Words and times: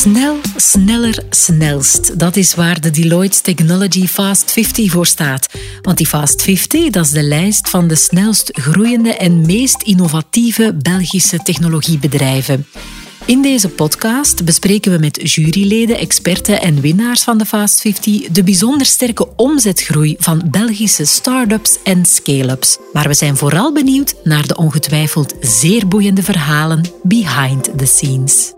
Snel, 0.00 0.36
sneller, 0.56 1.24
snelst. 1.30 2.18
Dat 2.18 2.36
is 2.36 2.54
waar 2.54 2.80
de 2.80 2.90
Deloitte 2.90 3.40
Technology 3.40 4.06
Fast 4.06 4.52
50 4.52 4.90
voor 4.90 5.06
staat. 5.06 5.46
Want 5.82 5.96
die 5.96 6.06
Fast 6.06 6.42
50 6.42 6.90
dat 6.90 7.04
is 7.04 7.10
de 7.10 7.22
lijst 7.22 7.68
van 7.68 7.88
de 7.88 7.94
snelst 7.94 8.50
groeiende 8.52 9.14
en 9.14 9.46
meest 9.46 9.82
innovatieve 9.82 10.74
Belgische 10.82 11.38
technologiebedrijven. 11.38 12.66
In 13.24 13.42
deze 13.42 13.68
podcast 13.68 14.44
bespreken 14.44 14.92
we 14.92 14.98
met 14.98 15.32
juryleden, 15.32 15.98
experten 15.98 16.60
en 16.60 16.80
winnaars 16.80 17.22
van 17.22 17.38
de 17.38 17.46
Fast 17.46 17.80
50 17.80 18.28
de 18.28 18.42
bijzonder 18.42 18.86
sterke 18.86 19.28
omzetgroei 19.36 20.16
van 20.18 20.42
Belgische 20.50 21.04
start-ups 21.04 21.78
en 21.84 22.04
scale-ups. 22.04 22.78
Maar 22.92 23.08
we 23.08 23.14
zijn 23.14 23.36
vooral 23.36 23.72
benieuwd 23.72 24.14
naar 24.24 24.46
de 24.46 24.56
ongetwijfeld 24.56 25.34
zeer 25.40 25.88
boeiende 25.88 26.22
verhalen 26.22 26.84
behind 27.02 27.78
the 27.78 27.86
scenes. 27.86 28.52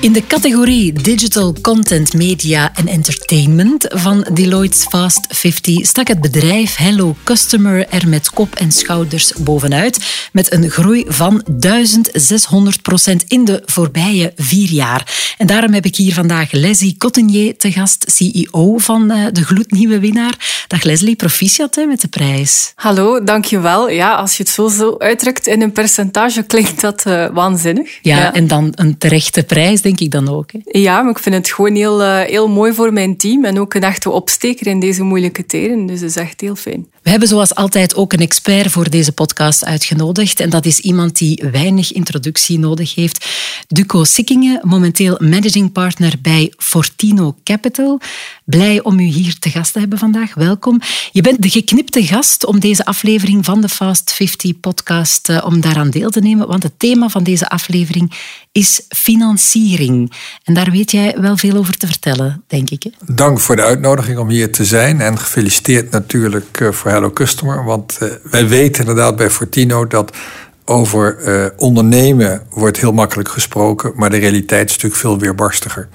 In 0.00 0.12
de 0.12 0.26
categorie 0.26 0.92
Digital 0.92 1.54
Content 1.62 2.14
Media 2.14 2.74
en 2.74 2.86
Entertainment 2.86 3.86
van 3.88 4.26
Deloitte's 4.32 4.84
Fast 4.84 5.26
50 5.28 5.86
stak 5.86 6.08
het 6.08 6.20
bedrijf 6.20 6.76
Hello 6.76 7.16
Customer 7.24 7.88
er 7.88 8.08
met 8.08 8.30
kop 8.30 8.54
en 8.54 8.72
schouders 8.72 9.32
bovenuit, 9.32 10.28
met 10.32 10.52
een 10.52 10.70
groei 10.70 11.04
van 11.08 11.42
1600 11.50 12.82
procent 12.82 13.24
in 13.28 13.44
de 13.44 13.62
voorbije 13.64 14.32
vier 14.36 14.70
jaar. 14.70 15.34
En 15.38 15.46
daarom 15.46 15.72
heb 15.72 15.84
ik 15.84 15.96
hier 15.96 16.14
vandaag 16.14 16.52
Leslie 16.52 16.96
Cottenier 16.98 17.56
te 17.56 17.72
gast, 17.72 18.04
CEO 18.08 18.78
van 18.78 19.10
eh, 19.10 19.26
de 19.32 19.44
gloednieuwe 19.44 19.98
winnaar. 19.98 20.64
Dag 20.66 20.82
Leslie, 20.82 21.16
proficiat 21.16 21.74
hè, 21.74 21.84
met 21.84 22.00
de 22.00 22.08
prijs. 22.08 22.72
Hallo, 22.74 23.24
dankjewel. 23.24 23.90
Ja, 23.90 24.14
als 24.14 24.36
je 24.36 24.42
het 24.42 24.52
zo, 24.52 24.68
zo 24.68 24.94
uitdrukt 24.98 25.46
in 25.46 25.62
een 25.62 25.72
percentage, 25.72 26.42
klinkt 26.42 26.80
dat 26.80 27.04
uh, 27.06 27.26
waanzinnig. 27.32 27.98
Ja, 28.02 28.16
ja, 28.18 28.34
en 28.34 28.46
dan 28.46 28.72
een 28.74 28.98
terechte 28.98 29.42
prijs 29.42 29.82
denk 29.88 30.00
ik 30.00 30.10
dan 30.10 30.28
ook. 30.28 30.52
Hè? 30.52 30.58
Ja, 30.78 31.02
maar 31.02 31.10
ik 31.10 31.18
vind 31.18 31.34
het 31.34 31.50
gewoon 31.50 31.74
heel, 31.74 32.00
uh, 32.02 32.20
heel 32.20 32.48
mooi 32.48 32.72
voor 32.72 32.92
mijn 32.92 33.16
team 33.16 33.44
en 33.44 33.60
ook 33.60 33.74
een 33.74 33.82
echte 33.82 34.10
opsteker 34.10 34.66
in 34.66 34.80
deze 34.80 35.02
moeilijke 35.02 35.46
tijden. 35.46 35.86
Dus 35.86 36.00
dat 36.00 36.08
is 36.08 36.16
echt 36.16 36.40
heel 36.40 36.56
fijn. 36.56 36.86
We 37.08 37.14
hebben 37.14 37.32
zoals 37.32 37.54
altijd 37.54 37.94
ook 37.94 38.12
een 38.12 38.20
expert 38.20 38.70
voor 38.70 38.90
deze 38.90 39.12
podcast 39.12 39.64
uitgenodigd. 39.64 40.40
En 40.40 40.50
dat 40.50 40.66
is 40.66 40.78
iemand 40.78 41.18
die 41.18 41.44
weinig 41.52 41.92
introductie 41.92 42.58
nodig 42.58 42.94
heeft. 42.94 43.28
Duco 43.68 44.04
Sikkingen, 44.04 44.60
momenteel 44.62 45.16
managing 45.20 45.72
partner 45.72 46.14
bij 46.22 46.52
Fortino 46.56 47.36
Capital. 47.44 48.00
Blij 48.44 48.82
om 48.82 48.98
u 48.98 49.02
hier 49.02 49.38
te 49.38 49.50
gast 49.50 49.72
te 49.72 49.78
hebben 49.78 49.98
vandaag. 49.98 50.34
Welkom. 50.34 50.80
Je 51.12 51.22
bent 51.22 51.42
de 51.42 51.50
geknipte 51.50 52.02
gast 52.02 52.46
om 52.46 52.60
deze 52.60 52.84
aflevering 52.84 53.44
van 53.44 53.60
de 53.60 53.68
Fast 53.68 54.12
50 54.12 54.60
podcast 54.60 55.28
uh, 55.28 55.42
om 55.44 55.60
daaraan 55.60 55.90
deel 55.90 56.10
te 56.10 56.20
nemen. 56.20 56.46
Want 56.46 56.62
het 56.62 56.78
thema 56.78 57.08
van 57.08 57.22
deze 57.22 57.48
aflevering 57.48 58.12
is 58.52 58.82
financiering. 58.88 60.12
En 60.44 60.54
daar 60.54 60.70
weet 60.70 60.90
jij 60.90 61.14
wel 61.20 61.36
veel 61.36 61.56
over 61.56 61.76
te 61.76 61.86
vertellen, 61.86 62.42
denk 62.46 62.70
ik. 62.70 62.82
Hè? 62.82 63.14
Dank 63.14 63.40
voor 63.40 63.56
de 63.56 63.62
uitnodiging 63.62 64.18
om 64.18 64.28
hier 64.28 64.52
te 64.52 64.64
zijn. 64.64 65.00
En 65.00 65.18
gefeliciteerd 65.18 65.90
natuurlijk 65.90 66.60
uh, 66.60 66.72
voor 66.72 66.90
Hello 66.98 67.12
Customer. 67.12 67.64
Want 67.64 67.98
uh, 68.02 68.08
wij 68.22 68.48
weten 68.48 68.80
inderdaad 68.80 69.16
bij 69.16 69.30
Fortino 69.30 69.86
dat 69.86 70.16
over 70.64 71.18
uh, 71.20 71.46
ondernemen 71.56 72.42
wordt 72.50 72.80
heel 72.80 72.92
makkelijk 72.92 73.28
gesproken, 73.28 73.92
maar 73.94 74.10
de 74.10 74.16
realiteit 74.16 74.68
is 74.68 74.74
natuurlijk 74.74 75.00
veel 75.00 75.18
weerbarstiger. 75.18 75.88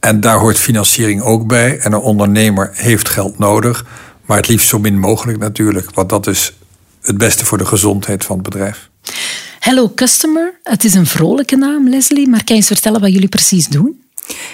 En 0.00 0.20
daar 0.20 0.38
hoort 0.38 0.58
financiering 0.58 1.22
ook 1.22 1.46
bij. 1.46 1.78
En 1.78 1.92
een 1.92 2.00
ondernemer 2.00 2.70
heeft 2.72 3.08
geld 3.08 3.38
nodig, 3.38 3.84
maar 4.26 4.36
het 4.36 4.48
liefst 4.48 4.68
zo 4.68 4.78
min 4.78 4.98
mogelijk 4.98 5.38
natuurlijk, 5.38 5.90
want 5.94 6.08
dat 6.08 6.26
is 6.26 6.56
het 7.02 7.18
beste 7.18 7.44
voor 7.44 7.58
de 7.58 7.66
gezondheid 7.66 8.24
van 8.24 8.38
het 8.38 8.44
bedrijf. 8.44 8.90
Hello 9.58 9.92
Customer, 9.94 10.58
het 10.62 10.84
is 10.84 10.94
een 10.94 11.06
vrolijke 11.06 11.56
naam, 11.56 11.88
Leslie, 11.88 12.28
maar 12.28 12.44
kan 12.44 12.56
je 12.56 12.60
eens 12.60 12.66
vertellen 12.66 13.00
wat 13.00 13.12
jullie 13.12 13.28
precies 13.28 13.68
doen? 13.68 14.00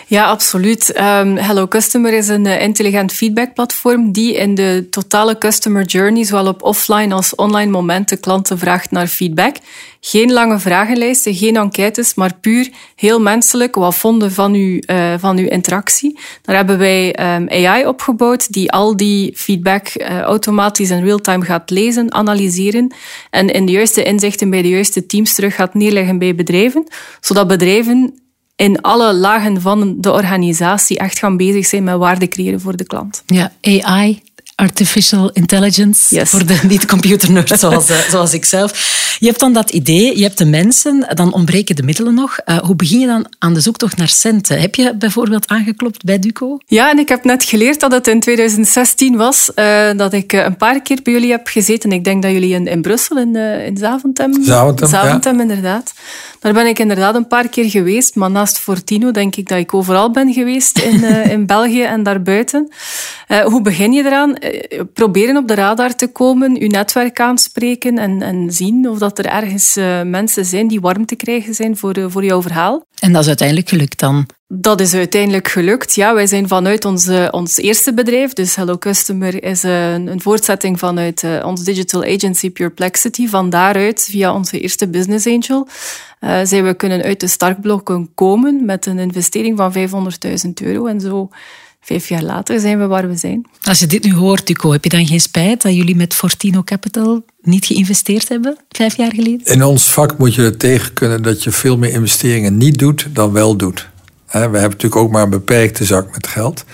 Ja, 0.07 0.25
absoluut. 0.25 0.99
Um, 0.99 1.37
Hello 1.37 1.69
Customer 1.69 2.13
is 2.13 2.29
een 2.29 2.45
uh, 2.45 2.63
intelligent 2.63 3.13
feedbackplatform 3.13 4.13
die 4.13 4.35
in 4.35 4.55
de 4.55 4.87
totale 4.91 5.39
customer 5.39 5.85
journey, 5.85 6.25
zowel 6.25 6.47
op 6.47 6.63
offline 6.63 7.15
als 7.15 7.35
online 7.35 7.71
momenten, 7.71 8.21
klanten 8.21 8.59
vraagt 8.59 8.91
naar 8.91 9.07
feedback. 9.07 9.57
Geen 10.01 10.33
lange 10.33 10.59
vragenlijsten, 10.59 11.35
geen 11.35 11.57
enquêtes, 11.57 12.15
maar 12.15 12.35
puur 12.41 12.71
heel 12.97 13.21
menselijk. 13.21 13.75
Wat 13.75 13.95
vonden 13.95 14.33
van 14.33 14.55
uw, 14.55 14.81
uh, 14.87 15.15
van 15.19 15.39
uw 15.39 15.49
interactie? 15.49 16.19
Daar 16.43 16.57
hebben 16.57 16.79
wij 16.79 17.35
um, 17.37 17.49
AI 17.49 17.87
opgebouwd 17.87 18.53
die 18.53 18.73
al 18.73 18.97
die 18.97 19.33
feedback 19.37 19.89
uh, 19.97 20.21
automatisch 20.21 20.91
in 20.91 21.05
real-time 21.05 21.45
gaat 21.45 21.71
lezen, 21.71 22.15
analyseren 22.15 22.95
en 23.31 23.49
in 23.49 23.67
de 23.67 23.73
juiste 23.73 24.03
inzichten 24.03 24.51
bij 24.51 24.63
de 24.63 24.69
juiste 24.69 25.07
teams 25.07 25.35
terug 25.35 25.55
gaat 25.55 25.75
neerleggen 25.75 26.19
bij 26.19 26.35
bedrijven, 26.35 26.87
zodat 27.21 27.49
bedrijven 27.49 28.15
in 28.59 28.81
alle 28.81 29.15
lagen 29.15 29.61
van 29.61 29.95
de 29.99 30.13
organisatie 30.13 30.99
echt 30.99 31.19
gaan 31.19 31.37
bezig 31.37 31.67
zijn 31.67 31.85
met 31.85 31.97
waarde 31.97 32.29
creëren 32.29 32.61
voor 32.61 32.77
de 32.77 32.85
klant. 32.85 33.23
Ja, 33.27 33.53
AI, 33.61 34.23
artificial 34.59 35.31
intelligence, 35.33 36.15
yes. 36.15 36.31
voor 36.31 36.47
de 36.47 36.59
niet-computer-nerd 36.69 37.59
zoals, 37.59 37.91
uh, 37.91 37.97
zoals 38.11 38.33
ik 38.33 38.45
zelf. 38.45 38.97
Je 39.19 39.27
hebt 39.27 39.41
dan 39.41 39.53
dat 39.53 39.71
idee, 39.71 40.17
je 40.17 40.23
hebt 40.23 40.39
de 40.39 40.45
mensen, 40.45 41.07
dan 41.15 41.33
ontbreken 41.33 41.77
de 41.77 41.83
middelen 41.83 42.15
nog. 42.15 42.39
Uh, 42.47 42.59
hoe 42.59 42.77
begin 42.77 43.01
je 43.01 43.07
dan 43.07 43.27
aan 43.39 43.55
de 43.55 43.61
zoektocht 43.61 43.97
naar 43.97 44.09
centen? 44.09 44.61
Heb 44.61 44.75
je 44.75 44.97
bijvoorbeeld 44.97 45.49
aangeklopt 45.49 46.05
bij 46.05 46.19
Duco? 46.19 46.59
Ja, 46.67 46.91
en 46.91 46.99
ik 46.99 47.09
heb 47.09 47.25
net 47.25 47.45
geleerd 47.45 47.81
dat 47.81 47.93
het 47.93 48.07
in 48.07 48.21
2016 48.21 49.17
was, 49.17 49.51
uh, 49.55 49.91
dat 49.97 50.13
ik 50.13 50.33
een 50.33 50.57
paar 50.57 50.83
keer 50.83 50.99
bij 51.03 51.13
jullie 51.13 51.31
heb 51.31 51.47
gezeten. 51.47 51.93
Ik 51.93 52.05
denk 52.05 52.23
dat 52.23 52.33
jullie 52.33 52.55
in, 52.55 52.67
in 52.67 52.83
Brussel, 52.83 53.19
in, 53.19 53.37
in 53.37 53.77
Zaventem... 53.77 54.45
Zaventem, 54.45 54.89
Zaventem 54.89 55.37
ja. 55.37 55.43
inderdaad. 55.43 55.93
Daar 56.41 56.53
ben 56.53 56.67
ik 56.67 56.79
inderdaad 56.79 57.15
een 57.15 57.27
paar 57.27 57.49
keer 57.49 57.71
geweest, 57.71 58.15
maar 58.15 58.31
naast 58.31 58.59
Fortino 58.59 59.11
denk 59.11 59.37
ik 59.37 59.49
dat 59.49 59.59
ik 59.59 59.75
overal 59.75 60.11
ben 60.11 60.33
geweest 60.33 60.79
in, 60.79 61.01
uh, 61.01 61.31
in 61.33 61.47
België 61.47 61.83
en 61.83 62.03
daarbuiten. 62.03 62.73
Uh, 63.29 63.41
hoe 63.41 63.63
begin 63.63 63.93
je 63.93 64.05
eraan? 64.05 64.37
Uh, 64.41 64.81
proberen 64.93 65.37
op 65.37 65.49
de 65.49 65.55
radar 65.55 65.95
te 65.95 66.13
komen, 66.13 66.55
je 66.55 66.67
netwerk 66.67 67.21
aanspreken 67.21 67.99
en, 67.99 68.23
en 68.23 68.53
zien 68.53 68.89
of 68.89 68.99
dat 68.99 69.19
er 69.19 69.27
ergens 69.27 69.75
mensen 70.05 70.45
zijn 70.45 70.69
die 70.69 70.81
warm 70.81 71.07
te 71.07 71.17
krijgen 71.17 71.55
zijn 71.55 71.77
voor, 71.77 72.11
voor 72.11 72.25
jouw 72.25 72.43
verhaal. 72.43 72.85
En 72.99 73.13
dat 73.13 73.23
is 73.23 73.29
uiteindelijk 73.29 73.69
gelukt 73.69 73.99
dan? 73.99 74.27
Dat 74.47 74.81
is 74.81 74.95
uiteindelijk 74.95 75.49
gelukt. 75.49 75.95
Ja, 75.95 76.15
wij 76.15 76.27
zijn 76.27 76.49
vanuit 76.49 76.85
onze, 76.85 77.29
ons 77.31 77.57
eerste 77.57 77.95
bedrijf, 77.95 78.33
dus 78.33 78.57
Hello 78.57 78.79
Customer 78.79 79.43
is 79.43 79.63
een, 79.63 80.07
een 80.07 80.21
voortzetting 80.21 80.79
vanuit 80.79 81.25
onze 81.45 81.65
digital 81.65 82.05
agency 82.05 82.51
Purplexity. 82.51 83.29
Van 83.29 83.51
daaruit, 83.51 84.07
via 84.11 84.35
onze 84.35 84.61
eerste 84.61 84.89
business 84.89 85.27
angel, 85.27 85.69
zijn 86.45 86.65
we 86.65 86.75
kunnen 86.75 87.03
uit 87.03 87.21
de 87.21 87.27
startblokken 87.27 88.11
komen 88.15 88.65
met 88.65 88.87
een 88.87 88.99
investering 88.99 89.57
van 89.57 89.73
500.000 90.47 90.51
euro. 90.63 90.87
En 90.87 91.01
zo 91.01 91.29
vijf 91.89 92.09
jaar 92.09 92.23
later 92.23 92.61
zijn 92.61 92.79
we 92.79 92.87
waar 92.87 93.09
we 93.09 93.17
zijn. 93.17 93.47
Als 93.63 93.79
je 93.79 93.87
dit 93.87 94.05
nu 94.05 94.15
hoort, 94.15 94.47
Duco, 94.47 94.73
heb 94.73 94.85
je 94.85 94.91
dan 94.91 95.07
geen 95.07 95.21
spijt 95.21 95.63
dat 95.63 95.75
jullie 95.75 95.97
met 95.97 96.15
Fortino 96.15 96.63
Capital 96.63 97.25
niet 97.41 97.67
geïnvesteerd 97.67 98.29
hebben, 98.29 98.57
vijf 98.69 98.97
jaar 98.97 99.15
geleden? 99.15 99.41
In 99.45 99.65
ons 99.65 99.93
vak 99.93 100.19
moet 100.19 100.35
je 100.35 100.43
er 100.43 100.57
tegen 100.57 100.93
kunnen 100.93 101.23
dat 101.23 101.43
je 101.43 101.51
veel 101.51 101.79
meer 101.79 101.91
investeringen 101.91 102.57
niet 102.57 102.79
doet 102.79 103.07
dan 103.13 103.33
wel 103.33 103.57
doet. 103.57 103.89
We 104.27 104.39
hebben 104.39 104.63
natuurlijk 104.63 104.97
ook 104.97 105.11
maar 105.11 105.23
een 105.23 105.31
beperkte 105.31 105.85
zak 105.85 106.13
met 106.13 106.27
geld. 106.27 106.65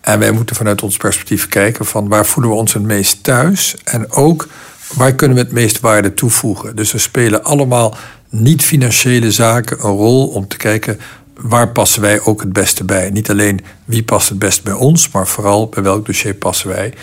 En 0.00 0.18
wij 0.18 0.30
moeten 0.30 0.56
vanuit 0.56 0.82
ons 0.82 0.96
perspectief 0.96 1.48
kijken 1.48 1.86
van 1.86 2.08
waar 2.08 2.26
voelen 2.26 2.52
we 2.52 2.58
ons 2.58 2.74
het 2.74 2.82
meest 2.82 3.22
thuis. 3.22 3.74
En 3.84 4.12
ook 4.12 4.48
waar 4.94 5.14
kunnen 5.14 5.36
we 5.36 5.42
het 5.42 5.52
meest 5.52 5.80
waarde 5.80 6.14
toevoegen. 6.14 6.76
Dus 6.76 6.92
er 6.92 7.00
spelen 7.00 7.44
allemaal 7.44 7.96
niet-financiële 8.30 9.30
zaken 9.30 9.76
een 9.84 9.96
rol 9.96 10.26
om 10.26 10.48
te 10.48 10.56
kijken 10.56 10.98
waar 11.40 11.68
passen 11.72 12.02
wij 12.02 12.20
ook 12.20 12.40
het 12.40 12.52
beste 12.52 12.84
bij. 12.84 13.10
Niet 13.10 13.30
alleen 13.30 13.60
wie 13.84 14.02
past 14.02 14.28
het 14.28 14.38
best 14.38 14.62
bij 14.62 14.72
ons, 14.72 15.10
maar 15.10 15.26
vooral 15.26 15.68
bij 15.68 15.82
welk 15.82 16.06
dossier 16.06 16.34
passen 16.34 16.68
wij. 16.68 16.94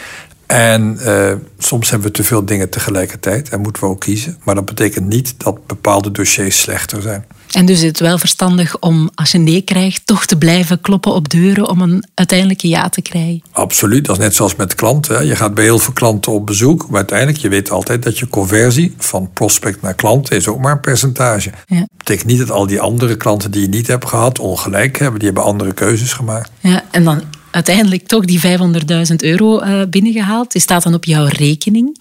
En 0.46 0.98
uh, 1.02 1.32
soms 1.58 1.90
hebben 1.90 2.08
we 2.08 2.14
te 2.14 2.24
veel 2.24 2.46
dingen 2.46 2.70
tegelijkertijd 2.70 3.50
en 3.50 3.62
moeten 3.62 3.84
we 3.84 3.90
ook 3.90 4.00
kiezen. 4.00 4.38
Maar 4.44 4.56
dat 4.56 4.66
betekent 4.66 5.08
niet 5.08 5.34
dat 5.38 5.68
bepaalde 5.68 6.12
dossiers 6.12 6.60
slechter 6.60 7.02
zijn. 7.02 7.26
En 7.52 7.66
dus 7.66 7.78
is 7.78 7.84
het 7.84 8.00
wel 8.00 8.18
verstandig 8.18 8.80
om, 8.80 9.10
als 9.16 9.32
je 9.32 9.38
nee 9.38 9.62
krijgt, 9.62 10.02
toch 10.06 10.26
te 10.26 10.38
blijven 10.38 10.82
kloppen 10.82 11.14
op 11.14 11.30
deuren 11.30 11.70
om 11.70 11.82
een 11.82 12.04
uiteindelijke 12.14 12.68
ja 12.68 12.90
te 12.90 13.02
krijgen? 13.02 13.42
Absoluut, 13.52 14.06
dat 14.06 14.18
is 14.18 14.24
net 14.24 14.36
zoals 14.36 14.56
met 14.56 14.76
klanten. 14.76 15.26
Je 15.26 15.36
gaat 15.36 15.54
bij 15.54 15.64
heel 15.64 15.80
veel 15.80 15.94
klanten 15.94 16.32
op 16.32 16.46
bezoek, 16.46 16.88
maar 16.88 16.98
uiteindelijk, 16.98 17.38
je 17.38 17.50
weet 17.50 17.72
altijd 17.72 18.04
dat 18.04 18.20
je 18.20 18.28
conversie 18.28 18.94
van 18.98 19.30
prospect 19.34 19.82
naar 19.82 19.94
klant 19.94 20.32
is 20.32 20.48
ook 20.48 20.60
maar 20.60 20.72
een 20.72 20.80
percentage. 20.80 21.52
Ja. 21.66 21.80
Dat 21.80 21.98
betekent 21.98 22.28
niet 22.28 22.40
dat 22.40 22.52
al 22.52 22.68
die 22.68 22.82
andere 22.82 23.18
klanten 23.18 23.52
die 23.52 23.62
je 23.62 23.68
niet 23.68 23.88
hebt 23.88 24.08
gehad 24.08 24.40
ongelijk 24.40 24.98
hebben. 24.98 25.20
Die 25.20 25.28
hebben 25.28 25.46
andere 25.46 25.74
keuzes 25.74 26.14
gemaakt. 26.14 26.52
Ja, 26.60 26.84
en 26.92 27.04
dan 27.04 27.24
uiteindelijk 27.56 28.08
toch 28.08 28.26
die 28.26 28.42
500.000 28.42 29.16
euro 29.16 29.62
uh, 29.62 29.82
binnengehaald. 29.90 30.52
Die 30.52 30.62
staat 30.62 30.84
dan 30.84 30.94
op 30.94 31.06
jouw 31.06 31.26
rekening. 31.26 31.98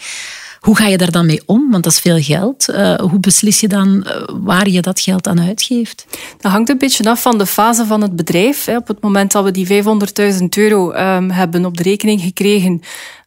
Hoe 0.61 0.77
ga 0.77 0.87
je 0.87 0.97
daar 0.97 1.11
dan 1.11 1.27
mee 1.27 1.43
om? 1.47 1.71
Want 1.71 1.85
dat 1.85 1.93
is 1.93 1.99
veel 1.99 2.23
geld. 2.23 2.69
Uh, 2.69 2.95
hoe 2.95 3.21
beslis 3.21 3.61
je 3.61 3.69
dan 3.69 4.07
uh, 4.07 4.23
waar 4.43 4.69
je 4.69 4.81
dat 4.81 5.01
geld 5.01 5.27
aan 5.27 5.41
uitgeeft? 5.41 6.07
Dat 6.41 6.53
hangt 6.53 6.69
een 6.69 6.79
beetje 6.79 7.11
af 7.11 7.23
van 7.23 7.39
de 7.39 7.47
fase 7.47 7.87
van 7.87 8.01
het 8.01 8.17
bedrijf. 8.17 8.69
Op 8.69 8.89
het 8.89 9.01
moment 9.01 9.33
dat 9.33 9.45
we 9.45 9.51
die 9.51 9.83
500.000 10.37 10.45
euro 10.57 10.93
um, 10.93 11.31
hebben 11.31 11.65
op 11.65 11.77
de 11.77 11.83
rekening 11.83 12.21
gekregen, 12.21 12.83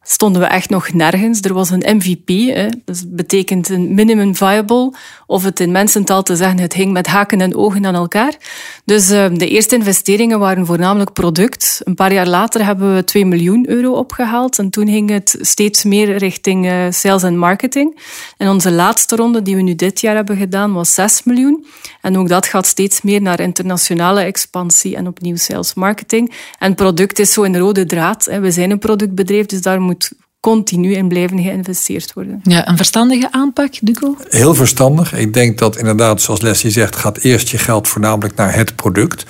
stonden 0.10 0.42
we 0.42 0.48
echt 0.48 0.70
nog 0.70 0.94
nergens. 0.94 1.42
Er 1.42 1.54
was 1.54 1.70
een 1.70 1.96
MVP, 1.96 2.54
hè, 2.54 2.68
dat 2.86 3.04
betekent 3.08 3.70
een 3.70 3.94
minimum 3.94 4.36
viable, 4.36 4.94
of 5.26 5.44
het 5.44 5.60
in 5.60 5.72
mensentaal 5.72 6.24
te 6.24 6.36
zeggen, 6.36 6.60
het 6.60 6.74
hing 6.74 6.92
met 6.92 7.08
haken 7.08 7.42
en 7.42 7.56
ogen 7.56 7.86
aan 7.86 7.96
elkaar. 7.96 8.38
Dus 8.86 9.12
uh, 9.12 9.26
de 9.34 9.48
eerste 9.48 9.76
investeringen 9.76 10.40
waren 10.40 10.66
voornamelijk 10.66 11.14
product. 11.14 11.82
Een 11.84 11.96
paar 11.96 12.14
jaar 12.14 12.28
later 12.28 12.66
hebben 12.66 12.96
we 12.96 13.04
2 13.04 13.26
miljoen 13.26 13.70
euro 13.70 13.94
opgehaald 13.94 14.60
en 14.60 14.70
toen 14.70 14.88
ging 14.88 15.10
het 15.10 15.38
steeds 15.42 15.84
meer 15.84 16.18
richting 16.18 16.66
uh, 16.66 16.86
sales 16.90 17.24
en 17.24 17.38
marketing. 17.38 18.00
En 18.38 18.50
onze 18.50 18.72
laatste 18.72 19.16
ronde 19.16 19.42
die 19.42 19.56
we 19.56 19.62
nu 19.62 19.76
dit 19.76 20.02
jaar 20.02 20.16
hebben 20.16 20.38
gedaan 20.38 20.74
was 20.74 20.94
6 20.94 21.24
miljoen. 21.24 21.66
En 22.02 22.18
ook 22.18 22.28
dat 22.28 22.46
gaat 22.46 22.66
steeds 22.66 23.02
meer 23.02 23.22
naar 23.22 23.40
internationale 23.40 24.22
expansie 24.22 24.96
en 24.96 25.08
opnieuw 25.08 25.36
sales 25.36 25.74
marketing. 25.74 26.34
En 26.60 26.76
product 26.76 27.20
is 27.20 27.34
zo 27.34 27.44
een 27.44 27.58
rode 27.58 27.86
draad. 27.86 28.26
Hè. 28.26 28.40
We 28.40 28.52
zijn 28.52 28.72
een 28.72 28.80
productbedrijf, 28.80 29.46
dus 29.46 29.62
daar 29.62 29.82
moet 29.82 29.97
continu 30.40 30.94
in 30.94 31.08
blijven 31.08 31.42
geïnvesteerd 31.42 32.14
worden. 32.14 32.40
Ja, 32.44 32.68
een 32.68 32.78
verstandige 32.78 33.32
aanpak, 33.32 33.74
Duco? 33.82 34.16
Heel 34.30 34.56
verstandig. 34.56 35.14
Ik 35.14 35.34
denk 35.34 35.58
dat 35.58 35.78
inderdaad, 35.78 36.22
zoals 36.22 36.42
Leslie 36.42 36.72
zegt, 36.72 36.96
gaat 36.96 37.18
eerst 37.18 37.50
je 37.50 37.58
geld 37.58 37.88
voornamelijk 37.88 38.36
naar 38.36 38.56
het 38.56 38.76
product. 38.76 39.26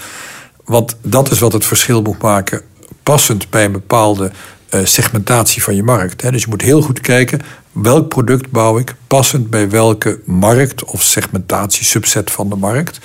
Want 0.66 0.98
dat 1.02 1.32
is 1.32 1.40
wat 1.40 1.54
het 1.54 1.66
verschil 1.66 2.02
moet 2.02 2.22
maken, 2.22 2.62
passend 3.04 3.50
bij 3.50 3.66
een 3.66 3.72
bepaalde 3.72 4.32
eh, 4.70 4.86
segmentatie 4.86 5.64
van 5.64 5.76
je 5.76 5.84
markt. 5.84 6.32
Dus 6.32 6.42
je 6.42 6.50
moet 6.50 6.62
heel 6.62 6.82
goed 6.82 7.02
kijken 7.02 7.42
welk 7.82 8.08
product 8.08 8.52
bouw 8.52 8.78
ik 8.78 8.96
passend 9.08 9.50
bij 9.50 9.70
welke 9.70 10.20
markt 10.26 10.84
of 10.84 11.04
segmentatie, 11.04 11.86
subset 11.86 12.32
van 12.32 12.50
de 12.50 12.56
markt. 12.56 13.00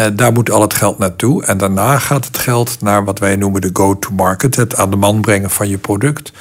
Uh, 0.00 0.06
daar 0.12 0.32
moet 0.32 0.50
al 0.50 0.60
het 0.60 0.74
geld 0.74 0.98
naartoe. 0.98 1.44
En 1.44 1.58
daarna 1.58 1.98
gaat 1.98 2.26
het 2.26 2.38
geld 2.38 2.76
naar 2.80 3.04
wat 3.04 3.18
wij 3.18 3.36
noemen 3.36 3.60
de 3.60 3.70
go-to-market, 3.72 4.56
het 4.56 4.76
aan 4.76 4.90
de 4.90 4.96
man 4.96 5.20
brengen 5.20 5.50
van 5.50 5.68
je 5.68 5.78
product. 5.78 6.32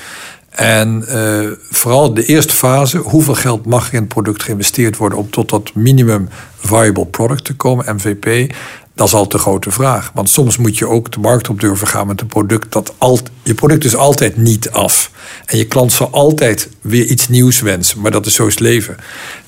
En 0.51 1.05
uh, 1.09 1.51
vooral 1.69 2.13
de 2.13 2.25
eerste 2.25 2.53
fase, 2.53 2.97
hoeveel 2.97 3.35
geld 3.35 3.65
mag 3.65 3.87
er 3.87 3.93
in 3.93 3.99
het 3.99 4.07
product 4.07 4.43
geïnvesteerd 4.43 4.97
worden 4.97 5.17
om 5.17 5.29
tot 5.29 5.49
dat 5.49 5.73
minimum 5.73 6.29
viable 6.59 7.05
product 7.05 7.43
te 7.43 7.55
komen, 7.55 7.95
MVP, 7.95 8.53
dat 8.95 9.07
is 9.07 9.13
altijd 9.13 9.31
de 9.31 9.37
grote 9.37 9.71
vraag. 9.71 10.11
Want 10.13 10.29
soms 10.29 10.57
moet 10.57 10.77
je 10.77 10.87
ook 10.87 11.11
de 11.11 11.19
markt 11.19 11.49
op 11.49 11.59
durven 11.59 11.87
gaan 11.87 12.07
met 12.07 12.21
een 12.21 12.27
product 12.27 12.71
dat 12.71 12.93
al, 12.97 13.19
je 13.43 13.53
product 13.53 13.83
is 13.83 13.95
altijd 13.95 14.37
niet 14.37 14.71
af. 14.71 15.11
En 15.45 15.57
je 15.57 15.65
klant 15.65 15.91
zal 15.91 16.11
altijd 16.11 16.69
weer 16.81 17.05
iets 17.05 17.27
nieuws 17.27 17.61
wensen, 17.61 18.01
maar 18.01 18.11
dat 18.11 18.25
is 18.25 18.33
zo 18.33 18.49
leven. 18.55 18.97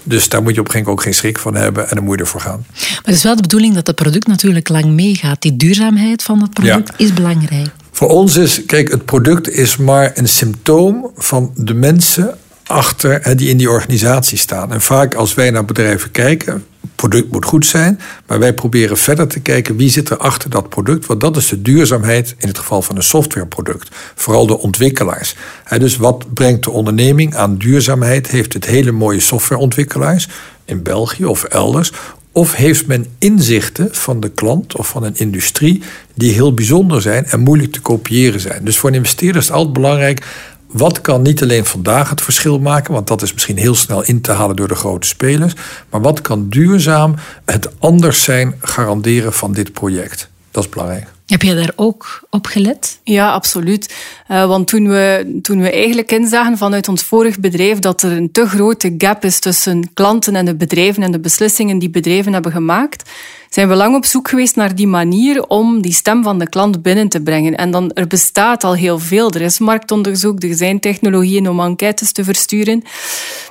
Dus 0.04 0.30
daar 0.30 0.44
moet 0.44 0.54
je 0.54 0.60
op 0.60 0.66
een 0.66 0.72
gegeven 0.72 0.92
moment 0.92 0.98
ook 0.98 1.02
geen 1.02 1.14
schrik 1.14 1.40
van 1.40 1.56
hebben 1.56 1.90
en 1.90 1.96
dan 1.96 2.04
moet 2.04 2.16
je 2.16 2.22
ervoor 2.22 2.42
gaan. 2.42 2.66
Maar 2.70 3.02
het 3.04 3.16
is 3.16 3.24
wel 3.24 3.36
de 3.36 3.42
bedoeling 3.42 3.76
dat 3.76 3.88
het 3.88 3.96
product 3.96 4.28
natuurlijk 4.28 4.70
lang 4.70 4.86
meegaat. 4.86 5.42
Die 5.42 5.56
duurzaamheid 5.56 6.24
van 6.24 6.42
het 6.42 6.54
product 6.54 6.92
is 6.98 7.14
belangrijk. 7.14 7.70
Voor 7.96 8.10
ons 8.10 8.36
is, 8.36 8.66
kijk, 8.66 8.92
het 8.92 9.06
product 9.06 9.50
is 9.50 9.78
maar 9.78 10.12
een 10.14 10.28
symptoom 10.28 11.12
van 11.16 11.52
de 11.56 11.74
mensen 11.74 12.38
achter 12.66 13.38
die 13.38 13.50
in 13.50 13.58
die 13.58 13.70
organisatie 13.70 14.38
staan. 14.38 14.72
En 14.72 14.82
vaak 14.82 15.16
als 15.16 15.34
wij 15.34 15.50
naar 15.50 15.66
bedrijven 15.66 16.12
kijken, 16.12 16.66
product 16.96 17.32
moet 17.32 17.46
goed 17.46 17.66
zijn, 17.66 18.00
maar 18.28 18.40
wij 18.40 18.54
proberen 18.54 18.98
verder 18.98 19.28
te 19.28 19.40
kijken 19.40 19.76
wie 19.76 19.90
zit 19.90 20.10
er 20.10 20.18
achter 20.18 20.50
dat 20.50 20.70
product, 20.70 21.06
want 21.06 21.22
dat 21.22 21.38
is 21.38 21.48
de 21.48 21.62
duurzaamheid 21.62 22.36
in 22.38 22.48
het 22.48 22.58
geval 22.58 22.82
van 22.82 22.96
een 22.96 23.04
softwareproduct. 23.04 23.90
Vooral 24.16 24.48
de 24.48 24.60
ontwikkelaars. 24.60 25.36
Dus 25.78 25.98
wat 25.98 26.34
brengt 26.34 26.64
de 26.64 26.72
onderneming 26.72 27.36
aan 27.36 27.58
duurzaamheid? 27.58 28.28
Heeft 28.28 28.54
het 28.54 28.66
hele 28.66 28.92
mooie 28.92 29.20
softwareontwikkelaars 29.20 30.28
in 30.66 30.84
België 30.84 31.26
of 31.26 31.44
elders? 31.44 31.92
Of 32.36 32.56
heeft 32.56 32.88
men 32.88 33.06
inzichten 33.18 33.96
van 33.96 34.20
de 34.20 34.30
klant 34.30 34.76
of 34.76 34.88
van 34.88 35.04
een 35.04 35.16
industrie 35.16 35.84
die 36.14 36.34
heel 36.34 36.54
bijzonder 36.54 37.02
zijn 37.02 37.26
en 37.26 37.40
moeilijk 37.40 37.72
te 37.72 37.82
kopiëren 37.82 38.40
zijn? 38.40 38.66
Dus 38.66 38.78
voor 38.78 38.90
een 38.90 38.96
investeerder 38.96 39.42
is 39.42 39.48
het 39.48 39.56
altijd 39.56 39.74
belangrijk. 39.74 40.26
Wat 40.72 41.02
kan 41.02 41.22
niet 41.22 41.42
alleen 41.42 41.66
vandaag 41.66 42.10
het 42.10 42.22
verschil 42.22 42.60
maken, 42.60 42.94
want 42.94 43.08
dat 43.08 43.22
is 43.22 43.34
misschien 43.34 43.58
heel 43.58 43.76
snel 43.76 44.04
in 44.04 44.22
te 44.22 44.32
halen 44.32 44.56
door 44.56 44.68
de 44.68 44.76
grote 44.76 45.08
spelers, 45.08 45.54
maar 45.90 46.02
wat 46.02 46.22
kan 46.22 46.50
duurzaam 46.50 47.16
het 47.46 47.80
anders 47.80 48.24
zijn 48.24 48.56
garanderen 48.62 49.34
van 49.34 49.54
dit 49.54 49.74
project? 49.74 50.30
Dat 50.52 50.64
is 50.64 50.70
belangrijk. 50.70 51.13
Heb 51.34 51.42
jij 51.42 51.56
daar 51.56 51.74
ook 51.76 52.24
op 52.30 52.46
gelet? 52.46 53.00
Ja, 53.04 53.32
absoluut. 53.32 53.96
Uh, 54.32 54.46
want 54.46 54.68
toen 54.68 54.90
we, 54.90 55.40
toen 55.42 55.62
we 55.62 55.72
eigenlijk 55.72 56.12
inzagen 56.12 56.58
vanuit 56.58 56.88
ons 56.88 57.04
vorig 57.04 57.40
bedrijf 57.40 57.80
dat 57.80 58.02
er 58.02 58.12
een 58.12 58.32
te 58.32 58.48
grote 58.48 58.94
gap 58.98 59.24
is 59.24 59.40
tussen 59.40 59.94
klanten 59.94 60.36
en 60.36 60.46
de 60.46 60.56
bedrijven 60.56 61.04
en 61.04 61.12
de 61.12 61.20
beslissingen 61.20 61.80
die 61.80 61.90
bedrijven 61.90 62.34
hebben 62.34 62.52
gemaakt, 62.52 63.10
zijn 63.54 63.68
we 63.68 63.76
lang 63.76 63.96
op 63.96 64.06
zoek 64.06 64.30
geweest 64.30 64.56
naar 64.56 64.76
die 64.76 64.88
manier 64.88 65.44
om 65.48 65.82
die 65.82 65.94
stem 65.94 66.24
van 66.24 66.40
de 66.40 66.50
klant 66.50 66.82
binnen 66.82 67.10
te 67.10 67.22
brengen. 67.22 67.56
En 67.56 67.72
dan, 67.72 67.92
er 67.92 68.08
bestaat 68.08 68.64
al 68.64 68.76
heel 68.76 69.00
veel. 69.00 69.32
Er 69.32 69.42
is 69.42 69.60
marktonderzoek, 69.60 70.44
er 70.44 70.56
zijn 70.56 70.80
technologieën 70.80 71.50
om 71.50 71.60
enquêtes 71.60 72.12
te 72.12 72.24
versturen. 72.24 72.84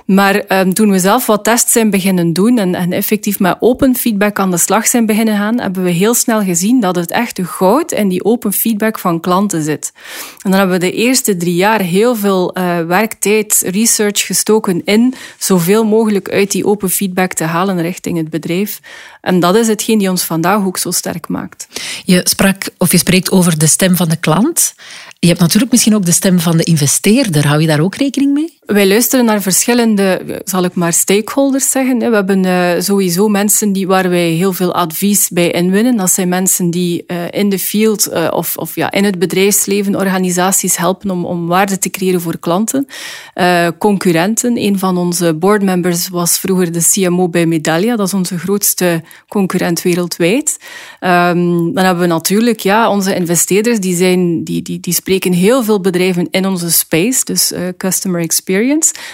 Maar 0.07 0.45
um, 0.49 0.75
toen 0.75 0.91
we 0.91 0.99
zelf 0.99 1.27
wat 1.27 1.45
tests 1.45 1.73
zijn 1.73 1.91
beginnen 1.91 2.33
doen 2.33 2.59
en, 2.59 2.75
en 2.75 2.93
effectief 2.93 3.39
met 3.39 3.57
open 3.61 3.97
feedback 3.97 4.39
aan 4.39 4.51
de 4.51 4.57
slag 4.57 4.87
zijn 4.87 5.07
beginnen 5.07 5.37
gaan, 5.37 5.61
hebben 5.61 5.83
we 5.83 5.91
heel 5.91 6.15
snel 6.15 6.43
gezien 6.43 6.81
dat 6.81 6.97
het 6.97 7.11
echt 7.11 7.41
goud 7.43 7.93
in 7.93 8.09
die 8.09 8.25
open 8.25 8.53
feedback 8.53 8.99
van 8.99 9.21
klanten 9.21 9.63
zit. 9.63 9.93
En 10.43 10.51
dan 10.51 10.59
hebben 10.59 10.79
we 10.81 10.87
de 10.87 10.93
eerste 10.93 11.37
drie 11.37 11.55
jaar 11.55 11.81
heel 11.81 12.17
veel 12.17 12.59
uh, 12.59 12.81
werktijd, 12.81 13.63
research 13.67 14.27
gestoken 14.27 14.85
in 14.85 15.15
zoveel 15.39 15.85
mogelijk 15.85 16.31
uit 16.31 16.51
die 16.51 16.65
open 16.65 16.91
feedback 16.91 17.33
te 17.33 17.45
halen 17.45 17.81
richting 17.81 18.17
het 18.17 18.31
bedrijf. 18.31 18.81
En 19.21 19.41
dat 19.41 19.55
is 19.57 19.69
hetgeen 19.69 19.92
die 19.99 20.11
ons 20.11 20.23
vandaag 20.23 20.65
ook 20.65 20.79
zo 20.79 20.91
sterk 20.91 21.29
maakt. 21.29 21.67
Je 22.05 22.21
sprak 22.25 22.69
of 22.79 22.93
je 22.93 22.99
spreekt 22.99 23.31
over 23.31 23.59
de 23.59 23.67
stem 23.67 23.97
van 23.97 24.09
de 24.09 24.17
klant. 24.17 24.75
Je 25.19 25.29
hebt 25.29 25.41
natuurlijk 25.41 25.71
misschien 25.71 25.95
ook 25.95 26.05
de 26.05 26.13
stem 26.13 26.41
van 26.41 26.57
de 26.57 26.65
investeerder. 26.65 27.47
Hou 27.47 27.61
je 27.61 27.67
daar 27.67 27.81
ook 27.81 27.95
rekening 27.95 28.33
mee? 28.33 28.59
Wij 28.63 28.87
luisteren 28.87 29.25
naar 29.25 29.43
verschillende, 29.43 30.41
zal 30.45 30.65
ik 30.65 30.75
maar, 30.75 30.93
stakeholders 30.93 31.71
zeggen. 31.71 31.99
We 31.99 32.15
hebben 32.15 32.45
eh, 32.45 32.81
sowieso 32.81 33.29
mensen 33.29 33.73
die, 33.73 33.87
waar 33.87 34.09
wij 34.09 34.31
heel 34.31 34.53
veel 34.53 34.75
advies 34.75 35.29
bij 35.29 35.51
inwinnen. 35.51 35.97
Dat 35.97 36.11
zijn 36.11 36.29
mensen 36.29 36.71
die 36.71 37.05
eh, 37.07 37.17
in 37.31 37.49
de 37.49 37.59
field 37.59 38.07
eh, 38.07 38.29
of, 38.31 38.57
of 38.57 38.75
ja, 38.75 38.91
in 38.91 39.05
het 39.05 39.19
bedrijfsleven 39.19 39.97
organisaties 39.97 40.77
helpen 40.77 41.11
om, 41.11 41.25
om 41.25 41.47
waarde 41.47 41.79
te 41.79 41.91
creëren 41.91 42.21
voor 42.21 42.39
klanten. 42.39 42.87
concurrenten. 43.79 44.57
Een 44.57 44.79
van 44.79 44.97
onze 44.97 45.35
boardmembers 45.35 46.09
was 46.09 46.39
vroeger 46.39 46.73
de 46.73 46.89
CMO 46.93 47.29
bij 47.29 47.47
Medalia. 47.47 47.97
Dat 47.97 48.07
is 48.07 48.15
onze 48.15 48.39
grootste 48.39 49.03
concurrent 49.29 49.83
wereldwijd. 49.83 50.59
Ehm, 51.01 51.73
dan 51.73 51.85
hebben 51.85 52.03
we 52.03 52.09
natuurlijk 52.09 52.61
ja, 52.61 52.91
onze 52.91 53.15
investeerders, 53.15 53.81
die, 53.81 53.97
zijn, 53.97 54.45
die, 54.45 54.63
die, 54.63 54.81
die 54.81 54.95
spreken 54.95 55.33
heel 55.33 55.63
veel 55.63 55.81
bedrijven 55.81 56.29
in 56.31 56.47
onze 56.47 56.71
space, 56.71 57.25
dus 57.25 57.53
customer 57.77 58.21
experience 58.21 58.51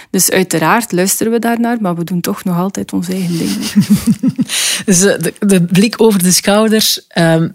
dus 0.09 0.31
uiteraard 0.31 0.91
luisteren 0.91 1.31
we 1.31 1.39
daarnaar, 1.39 1.77
maar 1.81 1.95
we 1.95 2.03
doen 2.03 2.21
toch 2.21 2.43
nog 2.43 2.57
altijd 2.57 2.93
ons 2.93 3.09
eigen 3.09 3.37
ding. 3.37 3.53
dus 4.85 5.03
eh, 5.03 5.19
de, 5.19 5.33
de, 5.39 5.63
blik 5.63 6.01
over 6.01 6.23
de 6.23 6.31
schouders. 6.31 7.07
Ehm, 7.07 7.49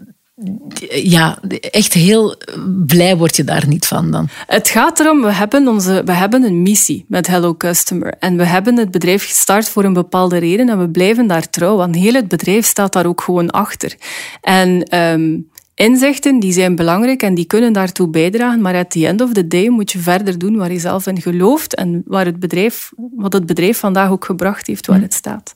ja, 0.89 1.39
echt 1.71 1.93
heel 1.93 2.37
blij 2.85 3.17
word 3.17 3.35
je 3.35 3.43
daar 3.43 3.67
niet 3.67 3.85
van 3.85 4.11
dan. 4.11 4.29
Het 4.47 4.69
gaat 4.69 4.99
erom, 4.99 5.21
we 5.21 5.31
hebben, 5.31 5.67
onze, 5.67 6.01
we 6.05 6.11
hebben 6.11 6.43
een 6.43 6.61
missie 6.61 7.05
met 7.07 7.27
Hello 7.27 7.55
Customer. 7.55 8.13
En 8.19 8.37
we 8.37 8.45
hebben 8.45 8.77
het 8.77 8.91
bedrijf 8.91 9.25
gestart 9.25 9.69
voor 9.69 9.83
een 9.83 9.93
bepaalde 9.93 10.37
reden 10.37 10.69
en 10.69 10.79
we 10.79 10.89
blijven 10.89 11.27
daar 11.27 11.49
trouw. 11.49 11.75
Want 11.75 11.95
heel 11.95 12.13
het 12.13 12.27
bedrijf 12.27 12.65
staat 12.65 12.93
daar 12.93 13.05
ook 13.05 13.21
gewoon 13.21 13.49
achter. 13.49 13.95
En 14.41 14.97
um, 14.99 15.49
Inzichten 15.75 16.39
die 16.39 16.53
zijn 16.53 16.75
belangrijk 16.75 17.23
en 17.23 17.35
die 17.35 17.45
kunnen 17.45 17.73
daartoe 17.73 18.09
bijdragen, 18.09 18.61
maar 18.61 18.75
at 18.75 18.91
the 18.91 19.07
end 19.07 19.21
of 19.21 19.33
the 19.33 19.47
day 19.47 19.67
moet 19.67 19.91
je 19.91 19.99
verder 19.99 20.37
doen 20.37 20.55
waar 20.55 20.71
je 20.71 20.79
zelf 20.79 21.07
in 21.07 21.21
gelooft 21.21 21.75
en 21.75 22.03
waar 22.05 22.25
het 22.25 22.39
bedrijf, 22.39 22.91
wat 23.15 23.33
het 23.33 23.45
bedrijf 23.45 23.77
vandaag 23.77 24.09
ook 24.09 24.25
gebracht 24.25 24.67
heeft 24.67 24.87
waar 24.87 24.97
hm. 24.97 25.03
het 25.03 25.13
staat. 25.13 25.55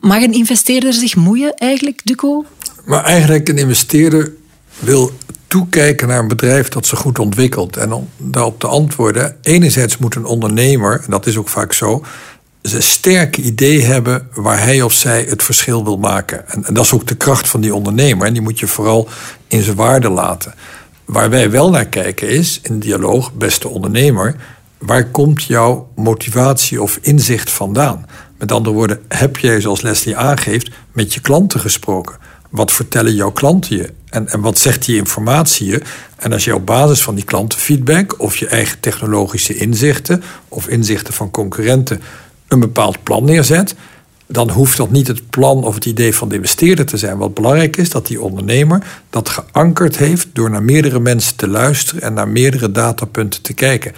Mag 0.00 0.22
een 0.22 0.32
investeerder 0.32 0.92
zich 0.92 1.16
moeien 1.16 1.54
eigenlijk, 1.54 2.00
Duco? 2.04 2.44
Maar 2.84 3.04
eigenlijk 3.04 3.48
een 3.48 3.58
investeerder 3.58 4.32
wil 4.78 5.12
toekijken 5.46 6.08
naar 6.08 6.18
een 6.18 6.28
bedrijf 6.28 6.68
dat 6.68 6.86
zich 6.86 6.98
goed 6.98 7.18
ontwikkelt. 7.18 7.76
En 7.76 7.92
om 7.92 8.08
daarop 8.16 8.60
te 8.60 8.66
antwoorden, 8.66 9.36
enerzijds 9.42 9.98
moet 9.98 10.14
een 10.14 10.24
ondernemer, 10.24 11.00
en 11.04 11.10
dat 11.10 11.26
is 11.26 11.36
ook 11.36 11.48
vaak 11.48 11.72
zo, 11.72 12.04
een 12.62 12.82
sterk 12.82 13.36
idee 13.36 13.84
hebben 13.84 14.28
waar 14.34 14.62
hij 14.62 14.82
of 14.82 14.92
zij 14.92 15.24
het 15.28 15.42
verschil 15.42 15.84
wil 15.84 15.98
maken. 15.98 16.48
En, 16.48 16.64
en 16.64 16.74
dat 16.74 16.84
is 16.84 16.92
ook 16.92 17.06
de 17.06 17.16
kracht 17.16 17.48
van 17.48 17.60
die 17.60 17.74
ondernemer. 17.74 18.26
En 18.26 18.32
die 18.32 18.42
moet 18.42 18.58
je 18.58 18.66
vooral 18.66 19.08
in 19.48 19.62
zijn 19.62 19.76
waarde 19.76 20.08
laten. 20.08 20.54
Waar 21.04 21.30
wij 21.30 21.50
wel 21.50 21.70
naar 21.70 21.86
kijken 21.86 22.28
is, 22.28 22.60
in 22.62 22.78
dialoog, 22.78 23.32
beste 23.32 23.68
ondernemer, 23.68 24.36
waar 24.78 25.04
komt 25.04 25.42
jouw 25.42 25.88
motivatie 25.94 26.82
of 26.82 26.98
inzicht 27.00 27.50
vandaan? 27.50 28.06
Met 28.38 28.52
andere 28.52 28.74
woorden, 28.74 29.00
heb 29.08 29.36
jij, 29.36 29.60
zoals 29.60 29.80
Leslie 29.80 30.16
aangeeft, 30.16 30.70
met 30.92 31.14
je 31.14 31.20
klanten 31.20 31.60
gesproken? 31.60 32.16
Wat 32.50 32.72
vertellen 32.72 33.14
jouw 33.14 33.30
klanten 33.30 33.76
je? 33.76 33.92
En, 34.08 34.28
en 34.28 34.40
wat 34.40 34.58
zegt 34.58 34.84
die 34.84 34.96
informatie 34.96 35.66
je? 35.66 35.82
En 36.16 36.32
als 36.32 36.44
je 36.44 36.54
op 36.54 36.66
basis 36.66 37.02
van 37.02 37.14
die 37.14 37.24
klantenfeedback 37.24 38.20
of 38.20 38.36
je 38.36 38.46
eigen 38.46 38.80
technologische 38.80 39.54
inzichten 39.54 40.22
of 40.48 40.68
inzichten 40.68 41.14
van 41.14 41.30
concurrenten 41.30 42.00
een 42.50 42.60
bepaald 42.60 43.02
plan 43.02 43.24
neerzet, 43.24 43.74
dan 44.26 44.50
hoeft 44.50 44.76
dat 44.76 44.90
niet 44.90 45.06
het 45.06 45.30
plan 45.30 45.64
of 45.64 45.74
het 45.74 45.86
idee 45.86 46.14
van 46.14 46.28
de 46.28 46.34
investeerder 46.34 46.86
te 46.86 46.96
zijn. 46.96 47.18
Wat 47.18 47.34
belangrijk 47.34 47.76
is, 47.76 47.90
dat 47.90 48.06
die 48.06 48.20
ondernemer 48.20 48.82
dat 49.10 49.28
geankerd 49.28 49.96
heeft 49.96 50.28
door 50.32 50.50
naar 50.50 50.62
meerdere 50.62 51.00
mensen 51.00 51.36
te 51.36 51.48
luisteren 51.48 52.02
en 52.02 52.14
naar 52.14 52.28
meerdere 52.28 52.72
datapunten 52.72 53.42
te 53.42 53.52
kijken. 53.52 53.92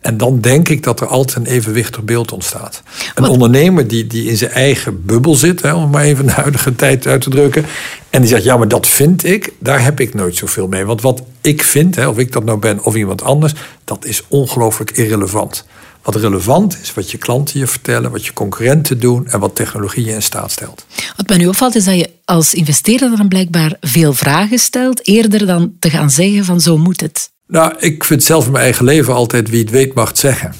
En 0.00 0.16
dan 0.16 0.40
denk 0.40 0.68
ik 0.68 0.82
dat 0.82 1.00
er 1.00 1.06
altijd 1.06 1.36
een 1.36 1.52
evenwichtig 1.52 2.02
beeld 2.02 2.32
ontstaat. 2.32 2.82
Een 3.14 3.24
ondernemer 3.24 3.88
die, 3.88 4.06
die 4.06 4.28
in 4.28 4.36
zijn 4.36 4.50
eigen 4.50 5.04
bubbel 5.04 5.34
zit, 5.34 5.62
hè, 5.62 5.74
om 5.74 5.90
maar 5.90 6.04
even 6.04 6.26
de 6.26 6.32
huidige 6.32 6.74
tijd 6.74 7.06
uit 7.06 7.20
te 7.20 7.30
drukken. 7.30 7.64
En 8.10 8.20
die 8.20 8.30
zegt, 8.30 8.44
ja, 8.44 8.56
maar 8.56 8.68
dat 8.68 8.86
vind 8.88 9.24
ik, 9.24 9.52
daar 9.58 9.84
heb 9.84 10.00
ik 10.00 10.14
nooit 10.14 10.36
zoveel 10.36 10.66
mee. 10.68 10.84
Want 10.84 11.02
wat 11.02 11.22
ik 11.40 11.62
vind, 11.62 11.96
hè, 11.96 12.08
of 12.08 12.18
ik 12.18 12.32
dat 12.32 12.44
nou 12.44 12.58
ben 12.58 12.84
of 12.84 12.94
iemand 12.94 13.22
anders, 13.22 13.54
dat 13.84 14.04
is 14.04 14.22
ongelooflijk 14.28 14.90
irrelevant. 14.90 15.66
Wat 16.06 16.14
relevant 16.14 16.78
is, 16.82 16.94
wat 16.94 17.10
je 17.10 17.18
klanten 17.18 17.58
je 17.58 17.66
vertellen, 17.66 18.10
wat 18.10 18.26
je 18.26 18.32
concurrenten 18.32 19.00
doen 19.00 19.26
en 19.26 19.40
wat 19.40 19.54
technologie 19.54 20.04
je 20.04 20.12
in 20.12 20.22
staat 20.22 20.50
stelt. 20.50 20.86
Wat 21.16 21.28
mij 21.28 21.36
nu 21.36 21.46
opvalt 21.46 21.74
is 21.74 21.84
dat 21.84 21.94
je 21.94 22.10
als 22.24 22.54
investeerder 22.54 23.16
dan 23.16 23.28
blijkbaar 23.28 23.76
veel 23.80 24.12
vragen 24.12 24.58
stelt, 24.58 25.06
eerder 25.06 25.46
dan 25.46 25.72
te 25.78 25.90
gaan 25.90 26.10
zeggen 26.10 26.44
van 26.44 26.60
zo 26.60 26.78
moet 26.78 27.00
het. 27.00 27.30
Nou, 27.46 27.74
ik 27.78 28.04
vind 28.04 28.24
zelf 28.24 28.46
in 28.46 28.52
mijn 28.52 28.64
eigen 28.64 28.84
leven 28.84 29.14
altijd 29.14 29.50
wie 29.50 29.60
het 29.60 29.70
weet 29.70 29.94
mag 29.94 30.08
het 30.08 30.18
zeggen. 30.18 30.54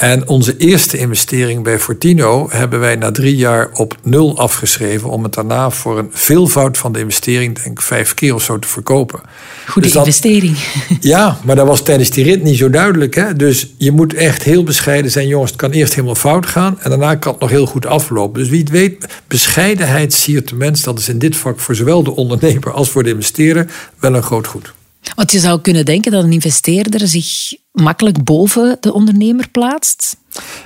En 0.00 0.28
onze 0.28 0.56
eerste 0.56 0.98
investering 0.98 1.62
bij 1.62 1.78
Fortino 1.78 2.48
hebben 2.50 2.80
wij 2.80 2.96
na 2.96 3.10
drie 3.10 3.36
jaar 3.36 3.70
op 3.72 3.96
nul 4.02 4.38
afgeschreven. 4.38 5.10
om 5.10 5.22
het 5.22 5.34
daarna 5.34 5.70
voor 5.70 5.98
een 5.98 6.08
veelvoud 6.12 6.78
van 6.78 6.92
de 6.92 6.98
investering, 6.98 7.54
denk 7.54 7.66
ik 7.66 7.82
vijf 7.82 8.14
keer 8.14 8.34
of 8.34 8.42
zo, 8.42 8.58
te 8.58 8.68
verkopen. 8.68 9.20
Goede 9.66 9.88
dus 9.88 9.96
investering. 9.96 10.56
Ja, 11.00 11.38
maar 11.44 11.56
dat 11.56 11.66
was 11.66 11.82
tijdens 11.82 12.10
die 12.10 12.24
rit 12.24 12.42
niet 12.42 12.56
zo 12.56 12.70
duidelijk. 12.70 13.14
Hè? 13.14 13.36
Dus 13.36 13.74
je 13.76 13.92
moet 13.92 14.14
echt 14.14 14.42
heel 14.42 14.64
bescheiden 14.64 15.10
zijn. 15.10 15.26
Jongens, 15.26 15.50
het 15.50 15.60
kan 15.60 15.70
eerst 15.70 15.94
helemaal 15.94 16.14
fout 16.14 16.46
gaan 16.46 16.80
en 16.80 16.90
daarna 16.90 17.14
kan 17.14 17.32
het 17.32 17.40
nog 17.40 17.50
heel 17.50 17.66
goed 17.66 17.86
aflopen. 17.86 18.40
Dus 18.40 18.50
wie 18.50 18.60
het 18.60 18.70
weet, 18.70 19.06
bescheidenheid 19.26 20.12
siert 20.12 20.48
de 20.48 20.54
mens. 20.54 20.82
Dat 20.82 20.98
is 20.98 21.08
in 21.08 21.18
dit 21.18 21.36
vak 21.36 21.60
voor 21.60 21.74
zowel 21.74 22.02
de 22.02 22.16
ondernemer 22.16 22.72
als 22.72 22.90
voor 22.90 23.02
de 23.02 23.10
investeerder 23.10 23.66
wel 23.98 24.14
een 24.14 24.22
groot 24.22 24.46
goed. 24.46 24.72
Want 25.20 25.32
je 25.32 25.38
zou 25.38 25.60
kunnen 25.60 25.84
denken 25.84 26.12
dat 26.12 26.24
een 26.24 26.32
investeerder 26.32 27.08
zich 27.08 27.54
makkelijk 27.72 28.24
boven 28.24 28.76
de 28.80 28.92
ondernemer 28.92 29.48
plaatst. 29.48 30.16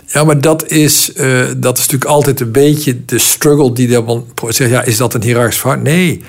Ja, 0.06 0.25
maar 0.25 0.40
dat 0.40 0.68
is, 0.70 1.11
uh, 1.14 1.46
dat 1.56 1.78
is 1.78 1.84
natuurlijk 1.84 2.11
altijd 2.11 2.40
een 2.40 2.52
beetje 2.52 3.04
de 3.04 3.18
struggle 3.18 3.73
die 3.73 3.88
dan 3.88 4.26
zegt, 4.49 4.70
ja, 4.70 4.82
is 4.82 4.96
dat 4.96 5.14
een 5.14 5.23
hiërarchisch? 5.23 5.82
Nee, 5.82 6.23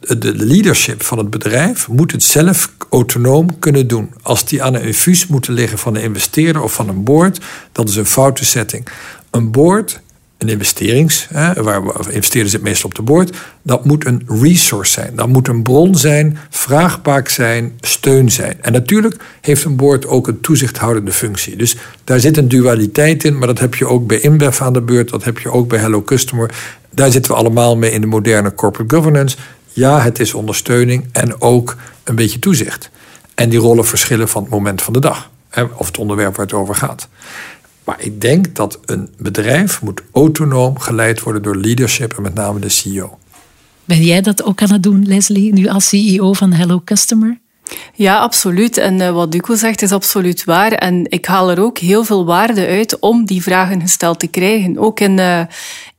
de 0.00 0.34
leadership 0.34 1.02
van 1.02 1.18
het 1.18 1.30
bedrijf 1.30 1.88
moet 1.88 2.12
het 2.12 2.22
zelf 2.22 2.72
autonoom 2.90 3.58
kunnen 3.58 3.86
doen. 3.86 4.10
Als 4.22 4.44
die 4.44 4.62
aan 4.62 4.74
een 4.74 4.82
infuus 4.82 5.26
moeten 5.26 5.52
liggen 5.52 5.78
van 5.78 5.96
een 5.96 6.02
investeerder 6.02 6.62
of 6.62 6.72
van 6.72 6.88
een 6.88 7.04
board, 7.04 7.38
dat 7.72 7.88
is 7.88 7.96
een 7.96 8.06
foute 8.06 8.44
setting. 8.44 8.86
Een 9.30 9.50
board 9.50 10.00
een 10.38 10.48
investerings, 10.48 11.26
hè, 11.32 11.62
waar 11.62 11.82
investeerders 12.10 12.52
zit 12.52 12.62
meestal 12.62 12.88
op 12.88 12.94
de 12.94 13.02
boord, 13.02 13.36
dat 13.62 13.84
moet 13.84 14.06
een 14.06 14.22
resource 14.42 14.92
zijn. 14.92 15.16
Dat 15.16 15.28
moet 15.28 15.48
een 15.48 15.62
bron 15.62 15.94
zijn, 15.94 16.38
vraagbaak 16.50 17.28
zijn, 17.28 17.78
steun 17.80 18.30
zijn. 18.30 18.62
En 18.62 18.72
natuurlijk 18.72 19.16
heeft 19.40 19.64
een 19.64 19.76
boord 19.76 20.06
ook 20.06 20.28
een 20.28 20.40
toezichthoudende 20.40 21.12
functie. 21.12 21.56
Dus 21.56 21.76
daar 22.04 22.20
zit 22.20 22.36
een 22.36 22.48
dualiteit 22.48 23.24
in, 23.24 23.38
maar 23.38 23.46
dat 23.46 23.58
heb 23.58 23.74
je 23.74 23.86
ook 23.86 24.06
bij 24.06 24.20
InBev 24.20 24.60
aan 24.60 24.72
de 24.72 24.82
beurt, 24.82 25.10
dat 25.10 25.24
heb 25.24 25.38
je 25.38 25.52
ook 25.52 25.68
bij 25.68 25.78
Hello 25.78 26.02
Customer. 26.02 26.54
Daar 26.90 27.10
zitten 27.10 27.32
we 27.32 27.38
allemaal 27.38 27.76
mee 27.76 27.90
in 27.90 28.00
de 28.00 28.06
moderne 28.06 28.54
corporate 28.54 28.94
governance. 28.94 29.36
Ja, 29.72 30.00
het 30.00 30.20
is 30.20 30.34
ondersteuning 30.34 31.08
en 31.12 31.40
ook 31.40 31.76
een 32.04 32.14
beetje 32.14 32.38
toezicht. 32.38 32.90
En 33.34 33.48
die 33.48 33.58
rollen 33.58 33.86
verschillen 33.86 34.28
van 34.28 34.42
het 34.42 34.50
moment 34.50 34.82
van 34.82 34.92
de 34.92 35.00
dag. 35.00 35.30
Hè, 35.48 35.62
of 35.62 35.86
het 35.86 35.98
onderwerp 35.98 36.36
waar 36.36 36.46
het 36.46 36.54
over 36.54 36.74
gaat. 36.74 37.08
Maar 37.88 38.04
ik 38.04 38.20
denk 38.20 38.54
dat 38.54 38.78
een 38.84 39.08
bedrijf 39.18 39.82
moet 39.82 40.02
autonoom 40.12 40.78
geleid 40.78 41.20
worden 41.20 41.42
door 41.42 41.56
leadership 41.56 42.12
en 42.12 42.22
met 42.22 42.34
name 42.34 42.60
de 42.60 42.68
CEO. 42.68 43.18
Ben 43.84 44.02
jij 44.02 44.20
dat 44.20 44.42
ook 44.42 44.62
aan 44.62 44.72
het 44.72 44.82
doen, 44.82 45.06
Leslie, 45.06 45.52
nu 45.52 45.68
als 45.68 45.88
CEO 45.88 46.32
van 46.32 46.52
Hello 46.52 46.80
Customer? 46.84 47.38
Ja, 47.94 48.18
absoluut. 48.18 48.76
En 48.76 49.00
uh, 49.00 49.10
wat 49.10 49.32
Duco 49.32 49.54
zegt 49.54 49.82
is 49.82 49.92
absoluut 49.92 50.44
waar. 50.44 50.72
En 50.72 51.04
ik 51.08 51.26
haal 51.26 51.50
er 51.50 51.60
ook 51.60 51.78
heel 51.78 52.04
veel 52.04 52.24
waarde 52.24 52.66
uit 52.66 52.98
om 52.98 53.24
die 53.24 53.42
vragen 53.42 53.80
gesteld 53.80 54.18
te 54.18 54.26
krijgen. 54.26 54.78
Ook 54.78 55.00
in, 55.00 55.18
uh, 55.18 55.40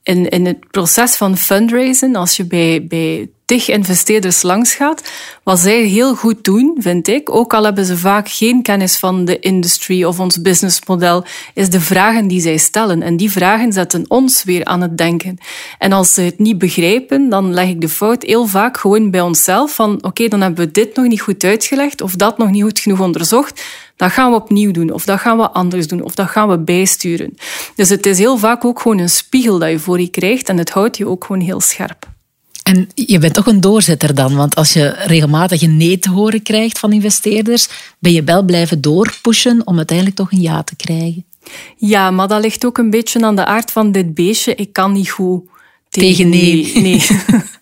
in, 0.03 0.45
het 0.45 0.69
proces 0.71 1.15
van 1.15 1.37
fundraisen, 1.37 2.15
als 2.15 2.37
je 2.37 2.45
bij, 2.45 2.85
bij 2.87 3.29
tig 3.45 3.67
investeerders 3.69 4.41
langs 4.41 4.73
gaat, 4.73 5.11
wat 5.43 5.59
zij 5.59 5.81
heel 5.81 6.15
goed 6.15 6.43
doen, 6.43 6.75
vind 6.79 7.07
ik, 7.07 7.35
ook 7.35 7.53
al 7.53 7.63
hebben 7.63 7.85
ze 7.85 7.97
vaak 7.97 8.29
geen 8.29 8.61
kennis 8.61 8.97
van 8.97 9.25
de 9.25 9.39
industrie 9.39 10.07
of 10.07 10.19
ons 10.19 10.41
businessmodel, 10.41 11.23
is 11.53 11.69
de 11.69 11.81
vragen 11.81 12.27
die 12.27 12.41
zij 12.41 12.57
stellen. 12.57 13.01
En 13.01 13.17
die 13.17 13.31
vragen 13.31 13.73
zetten 13.73 14.05
ons 14.07 14.43
weer 14.43 14.65
aan 14.65 14.81
het 14.81 14.97
denken. 14.97 15.37
En 15.77 15.91
als 15.91 16.13
ze 16.13 16.21
het 16.21 16.39
niet 16.39 16.57
begrijpen, 16.57 17.29
dan 17.29 17.53
leg 17.53 17.67
ik 17.67 17.81
de 17.81 17.89
fout 17.89 18.23
heel 18.23 18.45
vaak 18.45 18.77
gewoon 18.77 19.11
bij 19.11 19.21
onszelf 19.21 19.75
van 19.75 20.03
oké, 20.03 20.27
dan 20.27 20.41
hebben 20.41 20.65
we 20.65 20.71
dit 20.71 20.95
nog 20.95 21.07
niet 21.07 21.21
goed 21.21 21.43
uitgelegd 21.43 22.01
of 22.01 22.15
dat 22.15 22.37
nog 22.37 22.49
niet 22.49 22.63
goed 22.63 22.79
genoeg 22.79 22.99
onderzocht. 22.99 23.61
Dat 23.99 24.11
gaan 24.11 24.31
we 24.31 24.35
opnieuw 24.35 24.71
doen, 24.71 24.91
of 24.91 25.05
dat 25.05 25.19
gaan 25.19 25.37
we 25.37 25.49
anders 25.49 25.87
doen, 25.87 26.01
of 26.01 26.15
dat 26.15 26.27
gaan 26.27 26.49
we 26.49 26.57
bijsturen. 26.57 27.37
Dus 27.75 27.89
het 27.89 28.05
is 28.05 28.17
heel 28.17 28.37
vaak 28.37 28.65
ook 28.65 28.79
gewoon 28.79 28.97
een 28.97 29.09
spiegel 29.09 29.59
dat 29.59 29.69
je 29.69 29.79
voor 29.79 29.99
je 29.99 30.07
krijgt 30.07 30.49
en 30.49 30.57
het 30.57 30.69
houdt 30.69 30.97
je 30.97 31.07
ook 31.07 31.25
gewoon 31.25 31.41
heel 31.41 31.61
scherp. 31.61 32.07
En 32.63 32.89
je 32.95 33.19
bent 33.19 33.33
toch 33.33 33.45
een 33.45 33.61
doorzetter 33.61 34.15
dan, 34.15 34.35
want 34.35 34.55
als 34.55 34.73
je 34.73 34.95
regelmatig 35.05 35.61
een 35.61 35.77
nee 35.77 35.99
te 35.99 36.09
horen 36.09 36.41
krijgt 36.41 36.79
van 36.79 36.91
investeerders, 36.91 37.67
ben 37.99 38.11
je 38.11 38.23
wel 38.23 38.43
blijven 38.43 38.81
doorpushen 38.81 39.67
om 39.67 39.77
uiteindelijk 39.77 40.17
toch 40.17 40.31
een 40.31 40.41
ja 40.41 40.63
te 40.63 40.75
krijgen. 40.75 41.25
Ja, 41.77 42.11
maar 42.11 42.27
dat 42.27 42.41
ligt 42.41 42.65
ook 42.65 42.77
een 42.77 42.89
beetje 42.89 43.21
aan 43.21 43.35
de 43.35 43.45
aard 43.45 43.71
van 43.71 43.91
dit 43.91 44.13
beestje. 44.13 44.55
Ik 44.55 44.73
kan 44.73 44.91
niet 44.91 45.09
goed 45.09 45.43
tegen, 45.89 46.29
nee. 46.29 46.71
Nee, 46.73 47.05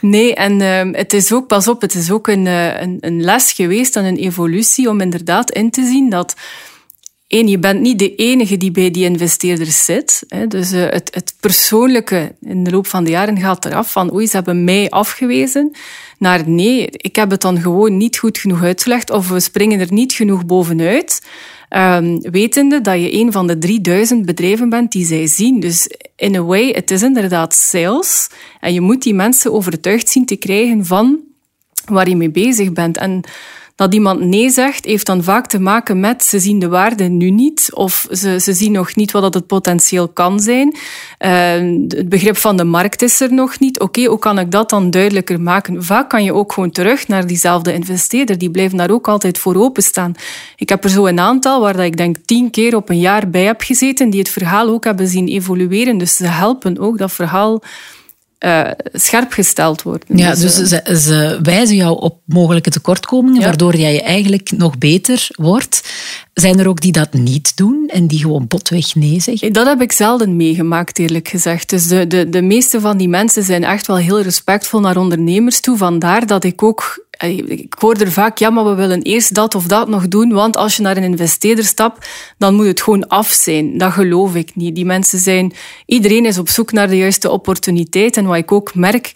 nee. 0.00 0.34
en 0.34 0.60
uh, 0.60 0.98
het 0.98 1.12
is 1.12 1.32
ook, 1.32 1.46
pas 1.46 1.68
op, 1.68 1.80
het 1.80 1.94
is 1.94 2.10
ook 2.10 2.28
een, 2.28 2.46
eh, 2.46 2.80
een, 2.80 2.96
een 3.00 3.22
les 3.22 3.52
geweest 3.52 3.96
en 3.96 4.04
een 4.04 4.16
evolutie 4.16 4.88
om 4.88 5.00
inderdaad 5.00 5.50
in 5.50 5.70
te 5.70 5.84
zien 5.84 6.10
dat 6.10 6.34
Eén, 7.28 7.48
je 7.48 7.58
bent 7.58 7.80
niet 7.80 7.98
de 7.98 8.14
enige 8.14 8.56
die 8.56 8.70
bij 8.70 8.90
die 8.90 9.04
investeerders 9.04 9.84
zit. 9.84 10.22
Dus 10.48 10.72
uh, 10.72 10.82
het, 10.82 11.14
het, 11.14 11.34
persoonlijke 11.40 12.34
in 12.40 12.64
de 12.64 12.70
loop 12.70 12.86
van 12.86 13.04
de 13.04 13.10
jaren 13.10 13.38
gaat 13.38 13.64
eraf 13.64 13.92
van 13.92 14.12
oei, 14.12 14.26
ze 14.26 14.36
hebben 14.36 14.64
mij 14.64 14.90
afgewezen. 14.90 15.72
Naar 16.18 16.48
nee, 16.48 16.86
ik 16.90 17.16
heb 17.16 17.30
het 17.30 17.40
dan 17.40 17.60
gewoon 17.60 17.96
niet 17.96 18.18
goed 18.18 18.38
genoeg 18.38 18.62
uitgelegd 18.62 19.10
of 19.10 19.28
we 19.28 19.40
springen 19.40 19.80
er 19.80 19.92
niet 19.92 20.12
genoeg 20.12 20.46
bovenuit. 20.46 21.22
Um, 21.76 22.20
wetende 22.20 22.80
dat 22.80 23.00
je 23.00 23.12
een 23.12 23.32
van 23.32 23.46
de 23.46 23.58
3000 23.58 24.26
bedrijven 24.26 24.68
bent 24.68 24.92
die 24.92 25.04
zij 25.04 25.26
zien. 25.26 25.60
Dus 25.60 25.90
in 26.16 26.36
a 26.36 26.42
way, 26.42 26.70
het 26.70 26.90
is 26.90 27.02
inderdaad 27.02 27.54
sales. 27.54 28.30
En 28.60 28.72
je 28.72 28.80
moet 28.80 29.02
die 29.02 29.14
mensen 29.14 29.52
overtuigd 29.52 30.08
zien 30.08 30.26
te 30.26 30.36
krijgen 30.36 30.86
van 30.86 31.18
waar 31.86 32.08
je 32.08 32.16
mee 32.16 32.30
bezig 32.30 32.72
bent. 32.72 32.96
En 32.96 33.20
dat 33.78 33.94
iemand 33.94 34.20
nee 34.20 34.50
zegt, 34.50 34.84
heeft 34.84 35.06
dan 35.06 35.22
vaak 35.22 35.46
te 35.46 35.60
maken 35.60 36.00
met 36.00 36.24
ze 36.24 36.38
zien 36.38 36.58
de 36.58 36.68
waarde 36.68 37.04
nu 37.04 37.30
niet 37.30 37.70
of 37.74 38.06
ze, 38.10 38.40
ze 38.40 38.52
zien 38.52 38.72
nog 38.72 38.94
niet 38.94 39.10
wat 39.10 39.22
dat 39.22 39.34
het 39.34 39.46
potentieel 39.46 40.08
kan 40.08 40.40
zijn. 40.40 40.76
Uh, 41.18 41.30
het 41.88 42.08
begrip 42.08 42.36
van 42.36 42.56
de 42.56 42.64
markt 42.64 43.02
is 43.02 43.20
er 43.20 43.32
nog 43.32 43.58
niet. 43.58 43.80
Oké, 43.80 44.04
hoe 44.04 44.18
kan 44.18 44.38
ik 44.38 44.50
dat 44.50 44.70
dan 44.70 44.90
duidelijker 44.90 45.40
maken? 45.40 45.84
Vaak 45.84 46.08
kan 46.08 46.24
je 46.24 46.34
ook 46.34 46.52
gewoon 46.52 46.70
terug 46.70 47.08
naar 47.08 47.26
diezelfde 47.26 47.72
investeerder. 47.72 48.38
Die 48.38 48.50
blijven 48.50 48.78
daar 48.78 48.90
ook 48.90 49.08
altijd 49.08 49.38
voor 49.38 49.56
openstaan. 49.56 50.14
Ik 50.56 50.68
heb 50.68 50.84
er 50.84 50.90
zo 50.90 51.06
een 51.06 51.20
aantal 51.20 51.60
waar 51.60 51.76
dat 51.76 51.84
ik 51.84 51.96
denk 51.96 52.16
tien 52.24 52.50
keer 52.50 52.76
op 52.76 52.88
een 52.88 53.00
jaar 53.00 53.30
bij 53.30 53.44
heb 53.44 53.60
gezeten, 53.60 54.10
die 54.10 54.20
het 54.20 54.28
verhaal 54.28 54.68
ook 54.68 54.84
hebben 54.84 55.08
zien 55.08 55.28
evolueren. 55.28 55.98
Dus 55.98 56.16
ze 56.16 56.26
helpen 56.26 56.78
ook 56.78 56.98
dat 56.98 57.12
verhaal 57.12 57.62
uh, 58.44 58.70
scherp 58.92 59.32
gesteld 59.32 59.82
worden. 59.82 60.16
Ja, 60.16 60.34
dus, 60.34 60.54
dus 60.54 60.68
ze, 60.68 60.96
ze, 60.96 61.38
wijzen 61.42 61.76
jou 61.76 62.00
op 62.00 62.20
mogelijke 62.24 62.70
tekortkomingen, 62.70 63.42
waardoor 63.42 63.76
jij 63.76 64.02
eigenlijk 64.02 64.50
nog 64.50 64.78
beter 64.78 65.28
wordt. 65.34 65.92
Zijn 66.34 66.58
er 66.58 66.68
ook 66.68 66.80
die 66.80 66.92
dat 66.92 67.12
niet 67.12 67.56
doen 67.56 67.88
en 67.92 68.06
die 68.06 68.18
gewoon 68.18 68.46
botweg 68.46 68.94
nee 68.94 69.20
zeggen? 69.20 69.52
Dat 69.52 69.66
heb 69.66 69.80
ik 69.80 69.92
zelden 69.92 70.36
meegemaakt, 70.36 70.98
eerlijk 70.98 71.28
gezegd. 71.28 71.70
Dus 71.70 71.86
de, 71.86 72.06
de, 72.06 72.28
de 72.28 72.42
meeste 72.42 72.80
van 72.80 72.96
die 72.96 73.08
mensen 73.08 73.42
zijn 73.42 73.64
echt 73.64 73.86
wel 73.86 73.96
heel 73.96 74.20
respectvol 74.20 74.80
naar 74.80 74.96
ondernemers 74.96 75.60
toe. 75.60 75.76
Vandaar 75.76 76.26
dat 76.26 76.44
ik 76.44 76.62
ook 76.62 77.06
ik 77.26 77.74
hoor 77.78 77.94
er 77.94 78.12
vaak, 78.12 78.38
ja, 78.38 78.50
maar 78.50 78.64
we 78.64 78.74
willen 78.74 79.02
eerst 79.02 79.34
dat 79.34 79.54
of 79.54 79.64
dat 79.64 79.88
nog 79.88 80.08
doen, 80.08 80.32
want 80.32 80.56
als 80.56 80.76
je 80.76 80.82
naar 80.82 80.96
een 80.96 81.02
investeerder 81.02 81.64
stapt, 81.64 82.08
dan 82.38 82.54
moet 82.54 82.66
het 82.66 82.82
gewoon 82.82 83.08
af 83.08 83.28
zijn. 83.28 83.78
Dat 83.78 83.92
geloof 83.92 84.34
ik 84.34 84.50
niet. 84.54 84.74
Die 84.74 84.84
mensen 84.84 85.18
zijn, 85.18 85.52
iedereen 85.86 86.26
is 86.26 86.38
op 86.38 86.48
zoek 86.48 86.72
naar 86.72 86.88
de 86.88 86.96
juiste 86.96 87.30
opportuniteit. 87.30 88.16
En 88.16 88.26
wat 88.26 88.36
ik 88.36 88.52
ook 88.52 88.74
merk, 88.74 89.12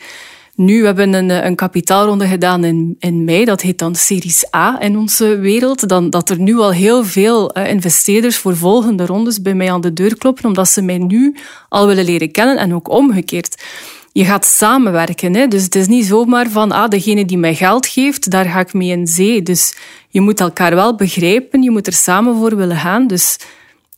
nu 0.55 0.81
we 0.81 0.87
hebben 0.87 1.13
een, 1.13 1.47
een 1.47 1.55
kapitaalronde 1.55 2.27
gedaan 2.27 2.65
in, 2.65 2.97
in 2.99 3.25
mei, 3.25 3.45
dat 3.45 3.61
heet 3.61 3.79
dan 3.79 3.95
Series 3.95 4.55
A 4.55 4.83
in 4.83 4.99
onze 4.99 5.39
wereld, 5.39 5.89
dan, 5.89 6.11
dat 6.11 6.31
er 6.31 6.39
nu 6.39 6.59
al 6.59 6.73
heel 6.73 7.05
veel 7.05 7.59
uh, 7.59 7.71
investeerders 7.71 8.37
voor 8.37 8.57
volgende 8.57 9.07
rondes 9.07 9.43
bij 9.43 9.55
mij 9.55 9.73
aan 9.73 9.81
de 9.81 9.93
deur 9.93 10.17
kloppen, 10.19 10.45
omdat 10.45 10.69
ze 10.69 10.83
mij 10.83 10.99
nu 10.99 11.37
al 11.69 11.87
willen 11.87 12.05
leren 12.05 12.31
kennen 12.31 12.57
en 12.57 12.75
ook 12.75 12.89
omgekeerd 12.89 13.63
je 14.12 14.25
gaat 14.25 14.47
samenwerken. 14.47 15.35
Hè? 15.35 15.47
Dus 15.47 15.62
het 15.62 15.75
is 15.75 15.87
niet 15.87 16.07
zomaar 16.07 16.50
van, 16.50 16.73
ah, 16.73 16.88
degene 16.88 17.25
die 17.25 17.38
mij 17.38 17.54
geld 17.54 17.87
geeft, 17.87 18.31
daar 18.31 18.45
ga 18.45 18.61
ik 18.61 18.73
mee 18.73 18.90
in 18.90 19.07
zee. 19.07 19.42
Dus 19.42 19.75
je 20.09 20.21
moet 20.21 20.40
elkaar 20.40 20.75
wel 20.75 20.95
begrijpen, 20.95 21.62
je 21.62 21.71
moet 21.71 21.87
er 21.87 21.92
samen 21.92 22.37
voor 22.37 22.57
willen 22.57 22.76
gaan. 22.76 23.07
Dus 23.07 23.37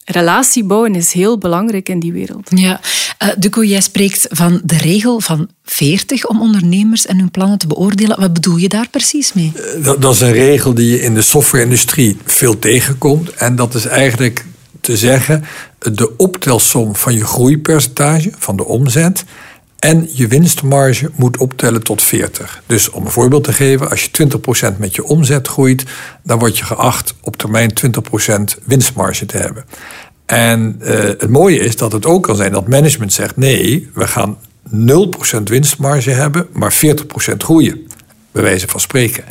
relatie 0.05 0.65
bouwen 0.65 0.95
is 0.95 1.13
heel 1.13 1.39
belangrijk 1.39 1.89
in 1.89 2.01
die 2.01 2.13
wereld. 2.13 2.51
Ja, 2.55 2.81
uh, 3.23 3.29
Duco, 3.39 3.65
jij 3.65 3.81
spreekt 3.81 4.27
van 4.31 4.61
de 4.65 4.77
regel 4.77 5.21
van 5.21 5.49
40 5.65 6.27
om 6.27 6.41
ondernemers 6.41 7.07
en 7.07 7.19
hun 7.19 7.31
plannen 7.31 7.59
te 7.59 7.67
beoordelen. 7.67 8.21
Wat 8.21 8.33
bedoel 8.33 8.57
je 8.57 8.69
daar 8.69 8.89
precies 8.89 9.33
mee? 9.33 9.53
Eh, 9.55 9.85
dat, 9.85 10.03
dat 10.03 10.15
is 10.15 10.21
een 10.21 10.33
regel 10.33 10.75
die 10.75 10.91
je 10.91 11.01
in 11.01 11.15
de 11.15 11.23
software-industrie 11.23 12.17
veel 12.25 12.59
tegenkomt. 12.59 13.31
En 13.31 13.57
dat 13.57 13.75
is 13.75 13.85
eigenlijk 13.85 14.45
te 14.81 14.97
zeggen: 14.97 15.45
de 15.79 16.17
optelsom 16.17 16.97
van 16.97 17.15
je 17.15 17.25
groeipercentage, 17.25 18.33
van 18.39 18.57
de 18.57 18.65
omzet. 18.65 19.25
En 19.85 20.09
je 20.13 20.29
winstmarge 20.29 21.11
moet 21.15 21.37
optellen 21.37 21.83
tot 21.83 22.03
40. 22.03 22.63
Dus 22.67 22.91
om 22.91 23.05
een 23.05 23.11
voorbeeld 23.11 23.45
te 23.45 23.53
geven, 23.53 23.91
als 23.91 24.05
je 24.05 24.29
20% 24.75 24.79
met 24.79 24.95
je 24.95 25.05
omzet 25.05 25.49
groeit, 25.49 25.85
dan 26.23 26.39
word 26.39 26.59
je 26.59 26.65
geacht 26.65 27.15
op 27.23 27.37
termijn 27.37 27.73
20% 28.59 28.65
winstmarge 28.65 29.27
te 29.27 29.37
hebben. 29.37 29.65
En 30.27 30.81
uh, 30.83 30.89
het 30.99 31.31
mooie 31.31 31.59
is 31.59 31.77
dat 31.77 31.93
het 31.93 32.07
ook 32.07 32.23
kan 32.23 32.37
zijn 32.37 32.53
dat 32.53 32.69
management 32.69 33.13
zegt: 33.13 33.37
nee, 33.37 33.91
we 33.95 34.07
gaan 34.07 34.39
0% 35.39 35.43
winstmarge 35.45 36.11
hebben, 36.11 36.47
maar 36.53 36.75
40% 36.75 36.77
groeien. 37.37 37.87
Bij 38.33 38.43
wijze 38.43 38.69
van 38.69 38.81
spreken. 38.81 39.25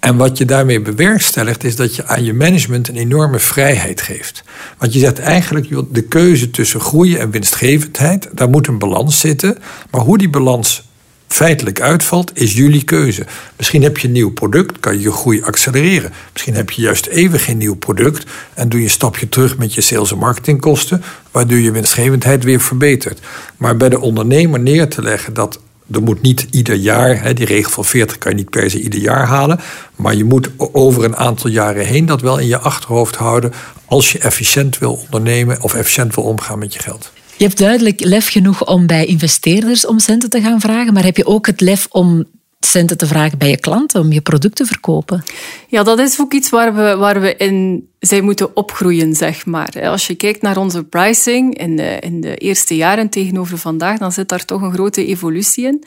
En 0.00 0.16
wat 0.16 0.38
je 0.38 0.44
daarmee 0.44 0.80
bewerkstelligt, 0.80 1.64
is 1.64 1.76
dat 1.76 1.96
je 1.96 2.06
aan 2.06 2.24
je 2.24 2.34
management 2.34 2.88
een 2.88 2.96
enorme 2.96 3.38
vrijheid 3.38 4.00
geeft. 4.00 4.42
Want 4.78 4.92
je 4.92 4.98
zegt 4.98 5.18
eigenlijk, 5.18 5.68
de 5.94 6.02
keuze 6.02 6.50
tussen 6.50 6.80
groeien 6.80 7.20
en 7.20 7.30
winstgevendheid, 7.30 8.28
daar 8.32 8.48
moet 8.48 8.66
een 8.66 8.78
balans 8.78 9.20
zitten. 9.20 9.58
Maar 9.90 10.00
hoe 10.00 10.18
die 10.18 10.28
balans 10.28 10.88
feitelijk 11.26 11.80
uitvalt, 11.80 12.30
is 12.34 12.52
jullie 12.52 12.84
keuze. 12.84 13.26
Misschien 13.56 13.82
heb 13.82 13.98
je 13.98 14.06
een 14.06 14.12
nieuw 14.12 14.32
product, 14.32 14.80
kan 14.80 14.94
je 14.94 15.00
je 15.00 15.12
groei 15.12 15.42
accelereren. 15.42 16.12
Misschien 16.32 16.54
heb 16.54 16.70
je 16.70 16.82
juist 16.82 17.06
even 17.06 17.40
geen 17.40 17.58
nieuw 17.58 17.76
product 17.76 18.24
en 18.54 18.68
doe 18.68 18.78
je 18.78 18.84
een 18.84 18.92
stapje 18.92 19.28
terug 19.28 19.58
met 19.58 19.74
je 19.74 19.80
sales- 19.80 20.12
en 20.12 20.18
marketingkosten, 20.18 21.02
waardoor 21.30 21.58
je 21.58 21.70
winstgevendheid 21.70 22.44
weer 22.44 22.60
verbetert. 22.60 23.20
Maar 23.56 23.76
bij 23.76 23.88
de 23.88 24.00
ondernemer 24.00 24.60
neer 24.60 24.88
te 24.88 25.02
leggen 25.02 25.34
dat 25.34 25.60
er 25.92 26.02
moet 26.02 26.22
niet 26.22 26.46
ieder 26.50 26.74
jaar, 26.74 27.22
hè, 27.22 27.32
die 27.32 27.46
regel 27.46 27.70
van 27.70 27.84
40 27.84 28.18
kan 28.18 28.30
je 28.30 28.36
niet 28.36 28.50
per 28.50 28.70
se 28.70 28.80
ieder 28.80 29.00
jaar 29.00 29.26
halen. 29.26 29.60
Maar 29.96 30.14
je 30.14 30.24
moet 30.24 30.50
over 30.56 31.04
een 31.04 31.16
aantal 31.16 31.50
jaren 31.50 31.86
heen 31.86 32.06
dat 32.06 32.20
wel 32.20 32.38
in 32.38 32.46
je 32.46 32.58
achterhoofd 32.58 33.16
houden. 33.16 33.52
als 33.86 34.12
je 34.12 34.18
efficiënt 34.18 34.78
wil 34.78 35.00
ondernemen 35.04 35.62
of 35.62 35.74
efficiënt 35.74 36.14
wil 36.14 36.24
omgaan 36.24 36.58
met 36.58 36.72
je 36.72 36.80
geld. 36.80 37.12
Je 37.36 37.44
hebt 37.44 37.58
duidelijk 37.58 38.04
lef 38.04 38.28
genoeg 38.28 38.66
om 38.66 38.86
bij 38.86 39.04
investeerders 39.04 39.86
om 39.86 39.98
centen 39.98 40.30
te 40.30 40.40
gaan 40.40 40.60
vragen. 40.60 40.92
Maar 40.92 41.04
heb 41.04 41.16
je 41.16 41.26
ook 41.26 41.46
het 41.46 41.60
lef 41.60 41.86
om 41.90 42.24
centen 42.60 42.98
te 42.98 43.06
vragen 43.06 43.38
bij 43.38 43.50
je 43.50 43.60
klanten 43.60 44.00
om 44.00 44.12
je 44.12 44.20
product 44.20 44.56
te 44.56 44.64
verkopen? 44.64 45.22
Ja, 45.68 45.82
dat 45.82 45.98
is 45.98 46.20
ook 46.20 46.32
iets 46.32 46.50
waar 46.50 46.74
we, 46.74 46.96
waar 46.96 47.20
we 47.20 47.36
in 47.36 47.88
zij 47.98 48.20
moeten 48.20 48.56
opgroeien, 48.56 49.14
zeg 49.14 49.46
maar. 49.46 49.80
Als 49.82 50.06
je 50.06 50.14
kijkt 50.14 50.42
naar 50.42 50.56
onze 50.56 50.84
pricing 50.84 51.58
in 51.58 51.76
de, 51.76 51.98
in 52.00 52.20
de 52.20 52.36
eerste 52.36 52.76
jaren 52.76 53.08
tegenover 53.08 53.58
vandaag, 53.58 53.98
dan 53.98 54.12
zit 54.12 54.28
daar 54.28 54.44
toch 54.44 54.62
een 54.62 54.72
grote 54.72 55.06
evolutie 55.06 55.66
in. 55.66 55.84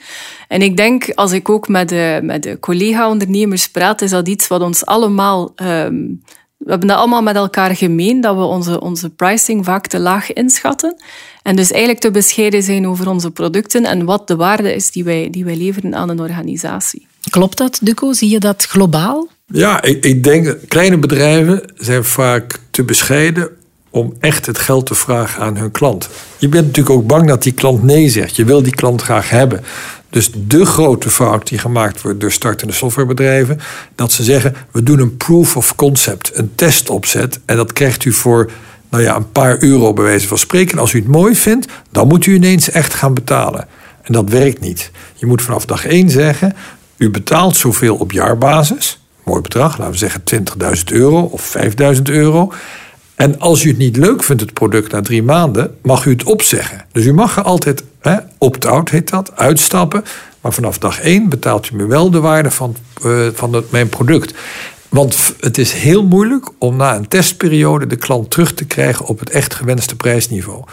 En 0.48 0.62
ik 0.62 0.78
denk, 0.78 1.10
als 1.14 1.32
ik 1.32 1.50
ook 1.50 1.68
met 1.68 1.90
de, 1.90 2.20
met 2.24 2.44
de 2.44 2.60
collega-ondernemers 2.60 3.70
praat, 3.70 4.02
is 4.02 4.10
dat 4.10 4.28
iets 4.28 4.48
wat 4.48 4.62
ons 4.62 4.86
allemaal... 4.86 5.54
Um, 5.64 6.22
we 6.64 6.70
hebben 6.70 6.88
dat 6.88 6.98
allemaal 6.98 7.22
met 7.22 7.36
elkaar 7.36 7.76
gemeen, 7.76 8.22
dat 8.22 8.36
we 8.36 8.44
onze, 8.44 8.82
onze 8.82 9.10
pricing 9.10 9.66
vaak 9.66 9.88
te 9.88 10.00
laag 10.00 10.34
inschatten. 10.34 10.96
En 11.42 11.56
dus 11.56 11.72
eigenlijk 11.72 12.02
te 12.02 12.12
bescheiden 12.12 12.64
zijn 12.64 12.88
over 12.88 13.10
onze 13.10 13.32
producten 13.32 13.86
en 13.86 14.06
wat 14.06 14.28
de 14.28 14.36
waarde 14.36 14.76
is 14.76 14.92
die 14.92 15.04
wij, 15.04 15.28
die 15.32 15.46
wij 15.46 15.56
leveren 15.56 15.96
aan 15.96 16.10
een 16.10 16.20
organisatie. 16.20 17.08
Klopt 17.30 17.58
dat, 17.58 17.80
Duco? 17.82 18.14
Zie 18.14 18.30
je 18.30 18.40
dat 18.40 18.64
globaal? 18.64 19.28
Ja, 19.46 19.82
ik, 19.82 20.06
ik 20.06 20.24
denk 20.24 20.58
kleine 20.68 20.98
bedrijven 20.98 21.72
zijn 21.76 22.04
vaak 22.04 22.60
te 22.72 22.84
bescheiden 22.84 23.50
om 23.90 24.14
echt 24.20 24.46
het 24.46 24.58
geld 24.58 24.86
te 24.86 24.96
vragen 24.96 25.44
aan 25.44 25.58
hun 25.58 25.72
klant. 25.72 26.10
Je 26.38 26.50
bent 26.50 26.66
natuurlijk 26.66 26.96
ook 26.96 27.08
bang 27.08 27.28
dat 27.28 27.44
die 27.44 27.54
klant 27.54 27.84
nee 27.84 28.10
zegt. 28.10 28.36
Je 28.36 28.46
wil 28.46 28.64
die 28.64 28.76
klant 28.76 29.02
graag 29.02 29.30
hebben. 29.30 29.64
Dus 30.14 30.30
de 30.34 30.66
grote 30.66 31.10
fout 31.10 31.48
die 31.48 31.58
gemaakt 31.58 32.02
wordt 32.02 32.20
door 32.20 32.32
startende 32.32 32.74
softwarebedrijven, 32.74 33.60
dat 33.96 34.12
ze 34.12 34.24
zeggen: 34.24 34.56
we 34.72 34.84
doen 34.84 35.00
een 35.00 35.18
proof 35.18 35.58
of 35.58 35.76
concept, 35.76 36.32
een 36.34 36.52
testopzet, 36.56 37.40
en 37.46 37.56
dat 37.56 37.74
krijgt 37.74 38.06
u 38.06 38.12
voor 38.12 38.52
nou 38.90 39.04
ja, 39.04 39.16
een 39.16 39.32
paar 39.32 39.64
euro 39.64 39.94
bij 39.94 40.04
wijze 40.04 40.28
van 40.28 40.38
spreken. 40.38 40.80
als 40.80 40.94
u 40.94 41.00
het 41.00 41.08
mooi 41.08 41.36
vindt, 41.36 41.68
dan 41.92 42.08
moet 42.08 42.26
u 42.26 42.34
ineens 42.34 42.70
echt 42.70 42.94
gaan 42.94 43.14
betalen. 43.14 43.68
En 44.02 44.14
dat 44.14 44.30
werkt 44.30 44.60
niet. 44.60 44.92
Je 45.16 45.26
moet 45.26 45.42
vanaf 45.42 45.66
dag 45.66 45.86
één 45.86 46.10
zeggen: 46.10 46.56
u 46.98 47.10
betaalt 47.10 47.56
zoveel 47.56 47.96
op 47.96 48.12
jaarbasis. 48.12 49.02
Mooi 49.24 49.42
bedrag, 49.42 49.78
laten 49.78 49.92
we 49.92 49.98
zeggen 49.98 50.24
20.000 50.78 50.84
euro 50.92 51.22
of 51.22 51.56
5.000 51.96 52.02
euro. 52.04 52.52
En 53.24 53.40
als 53.40 53.64
u 53.64 53.70
het 53.70 53.78
niet 53.78 53.98
leuk 53.98 54.24
vindt, 54.24 54.42
het 54.42 54.54
product 54.54 54.92
na 54.92 55.02
drie 55.02 55.24
maanden, 55.24 55.76
mag 55.82 56.06
u 56.06 56.12
het 56.12 56.24
opzeggen. 56.24 56.86
Dus 56.92 57.06
u 57.06 57.14
mag 57.14 57.38
er 57.38 57.44
altijd, 57.44 57.84
opt-out 58.38 58.90
heet 58.90 59.10
dat, 59.10 59.32
uitstappen. 59.36 60.04
Maar 60.42 60.54
vanaf 60.54 60.78
dag 60.78 61.00
één 61.00 61.30
betaalt 61.30 61.70
u 61.70 61.76
me 61.76 61.86
wel 61.86 62.10
de 62.10 62.20
waarde 62.20 62.52
van, 62.52 62.76
uh, 63.06 63.28
van 63.34 63.54
het, 63.54 63.72
mijn 63.72 63.90
product. 63.90 64.34
Want 64.90 65.34
het 65.40 65.58
is 65.58 65.72
heel 65.72 66.04
moeilijk 66.04 66.50
om 66.58 66.76
na 66.76 66.96
een 66.96 67.08
testperiode 67.08 67.88
de 67.88 67.96
klant 67.96 68.32
terug 68.32 68.54
te 68.54 68.66
krijgen 68.66 69.06
op 69.06 69.20
het 69.20 69.30
echt 69.30 69.54
gewenste 69.54 69.96
prijsniveau. 69.96 70.64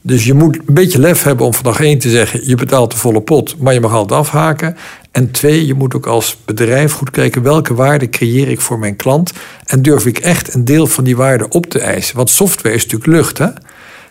Dus 0.00 0.24
je 0.24 0.34
moet 0.34 0.56
een 0.56 0.74
beetje 0.74 0.98
lef 0.98 1.22
hebben 1.22 1.46
om 1.46 1.54
vandaag 1.54 1.80
één 1.80 1.98
te 1.98 2.10
zeggen: 2.10 2.48
je 2.48 2.54
betaalt 2.54 2.90
de 2.90 2.96
volle 2.96 3.20
pot, 3.20 3.56
maar 3.58 3.74
je 3.74 3.80
mag 3.80 3.92
altijd 3.92 4.20
afhaken. 4.20 4.76
En 5.14 5.30
twee, 5.30 5.66
je 5.66 5.74
moet 5.74 5.94
ook 5.94 6.06
als 6.06 6.36
bedrijf 6.44 6.92
goed 6.92 7.10
kijken 7.10 7.42
welke 7.42 7.74
waarde 7.74 8.08
creëer 8.08 8.48
ik 8.48 8.60
voor 8.60 8.78
mijn 8.78 8.96
klant. 8.96 9.32
En 9.64 9.82
durf 9.82 10.06
ik 10.06 10.18
echt 10.18 10.54
een 10.54 10.64
deel 10.64 10.86
van 10.86 11.04
die 11.04 11.16
waarde 11.16 11.48
op 11.48 11.66
te 11.66 11.78
eisen. 11.78 12.16
Want 12.16 12.30
software 12.30 12.74
is 12.74 12.82
natuurlijk 12.82 13.12
lucht, 13.12 13.38
hè? 13.38 13.46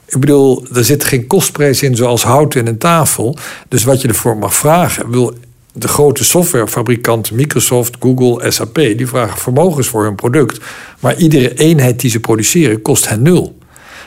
Ik 0.05 0.19
bedoel, 0.19 0.65
er 0.73 0.83
zit 0.83 1.03
geen 1.03 1.27
kostprijs 1.27 1.83
in 1.83 1.95
zoals 1.95 2.23
hout 2.23 2.55
in 2.55 2.67
een 2.67 2.77
tafel. 2.77 3.37
Dus 3.67 3.83
wat 3.83 4.01
je 4.01 4.07
ervoor 4.07 4.37
mag 4.37 4.55
vragen, 4.55 5.11
wil 5.11 5.33
de 5.73 5.87
grote 5.87 6.23
softwarefabrikanten, 6.23 7.35
Microsoft, 7.35 7.95
Google, 7.99 8.51
SAP, 8.51 8.75
die 8.75 9.07
vragen 9.07 9.39
vermogens 9.39 9.87
voor 9.87 10.03
hun 10.03 10.15
product. 10.15 10.59
Maar 10.99 11.17
iedere 11.17 11.53
eenheid 11.53 11.99
die 11.99 12.09
ze 12.09 12.19
produceren 12.19 12.81
kost 12.81 13.09
hen 13.09 13.21
nul. 13.21 13.57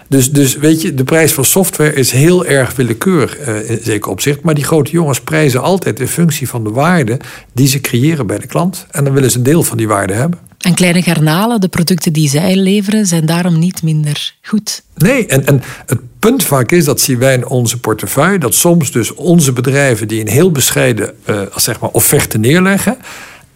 Dus, 0.09 0.33
dus 0.33 0.57
weet 0.57 0.83
je, 0.83 0.95
de 0.95 1.05
prijs 1.05 1.33
van 1.33 1.45
software 1.45 1.95
is 1.95 2.11
heel 2.11 2.47
erg 2.47 2.75
willekeurig 2.75 3.39
uh, 3.49 3.71
in 3.71 3.81
zeker 3.83 4.11
opzicht. 4.11 4.43
Maar 4.43 4.55
die 4.55 4.65
grote 4.65 4.91
jongens 4.91 5.21
prijzen 5.21 5.63
altijd 5.63 6.01
in 6.01 6.09
functie 6.09 6.49
van 6.49 6.65
de 6.65 6.71
waarde 6.71 7.19
die 7.53 7.69
ze 7.69 7.81
creëren 7.81 8.27
bij 8.27 8.39
de 8.39 8.47
klant. 8.47 8.87
En 8.91 9.05
dan 9.05 9.13
willen 9.13 9.31
ze 9.31 9.37
een 9.37 9.43
deel 9.43 9.63
van 9.63 9.77
die 9.77 9.89
waarde 9.89 10.13
hebben. 10.13 10.39
En 10.59 10.75
kleine 10.75 11.03
garnalen, 11.03 11.61
de 11.61 11.69
producten 11.69 12.13
die 12.13 12.29
zij 12.29 12.57
leveren, 12.57 13.07
zijn 13.07 13.27
daarom 13.27 13.59
niet 13.59 13.83
minder 13.83 14.35
goed. 14.43 14.83
Nee, 14.95 15.27
en, 15.27 15.47
en 15.47 15.63
het 15.87 15.99
punt 16.19 16.45
vaak 16.45 16.73
is, 16.73 16.85
dat 16.85 17.01
zien 17.01 17.19
wij 17.19 17.35
in 17.35 17.47
onze 17.47 17.81
portefeuille, 17.81 18.39
dat 18.39 18.55
soms 18.55 18.93
dus 18.93 19.15
onze 19.15 19.53
bedrijven 19.53 20.09
die 20.09 20.21
een 20.21 20.29
heel 20.29 20.51
bescheiden 20.51 21.15
uh, 21.31 21.41
zeg 21.57 21.81
maar, 21.81 21.91
offerte 21.91 22.39
neerleggen. 22.39 22.97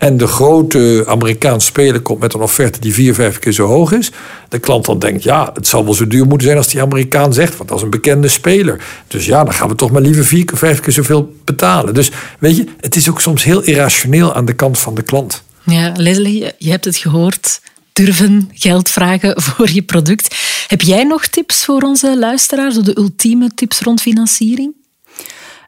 En 0.01 0.17
de 0.17 0.27
grote 0.27 1.05
Amerikaanse 1.07 1.67
speler 1.67 2.01
komt 2.01 2.21
met 2.21 2.35
een 2.35 2.41
offerte 2.41 2.81
die 2.81 2.95
vier, 2.95 3.15
vijf 3.15 3.39
keer 3.39 3.53
zo 3.53 3.67
hoog 3.67 3.93
is. 3.93 4.11
De 4.49 4.59
klant 4.59 4.85
dan 4.85 4.99
denkt, 4.99 5.23
ja, 5.23 5.51
het 5.55 5.67
zal 5.67 5.85
wel 5.85 5.95
zo 5.95 6.07
duur 6.07 6.27
moeten 6.27 6.47
zijn 6.47 6.59
als 6.59 6.69
die 6.69 6.83
Amerikaan 6.83 7.33
zegt. 7.33 7.57
Want 7.57 7.69
dat 7.69 7.79
is 7.79 7.85
een 7.85 7.91
bekende 7.91 8.29
speler. 8.29 8.85
Dus 9.07 9.27
ja, 9.27 9.45
dan 9.45 9.55
gaan 9.55 9.69
we 9.69 9.75
toch 9.75 9.91
maar 9.91 10.03
liever 10.03 10.25
vier 10.25 10.51
vijf 10.55 10.81
keer 10.81 10.93
zoveel 10.93 11.35
betalen. 11.45 11.95
Dus 11.95 12.11
weet 12.39 12.57
je, 12.57 12.67
het 12.81 12.97
is 12.97 13.11
ook 13.11 13.21
soms 13.21 13.45
heel 13.45 13.63
irrationeel 13.63 14.35
aan 14.35 14.45
de 14.45 14.53
kant 14.53 14.79
van 14.79 14.95
de 14.95 15.03
klant. 15.03 15.43
Ja, 15.65 15.93
Leslie, 15.97 16.53
je 16.59 16.71
hebt 16.71 16.85
het 16.85 16.97
gehoord. 16.97 17.61
Durven 17.93 18.51
geld 18.53 18.91
vragen 18.91 19.43
voor 19.43 19.71
je 19.71 19.83
product. 19.83 20.37
Heb 20.67 20.81
jij 20.81 21.05
nog 21.05 21.27
tips 21.27 21.65
voor 21.65 21.83
onze 21.83 22.19
luisteraars? 22.19 22.77
De 22.77 22.99
ultieme 22.99 23.51
tips 23.55 23.81
rond 23.81 24.01
financiering? 24.01 24.75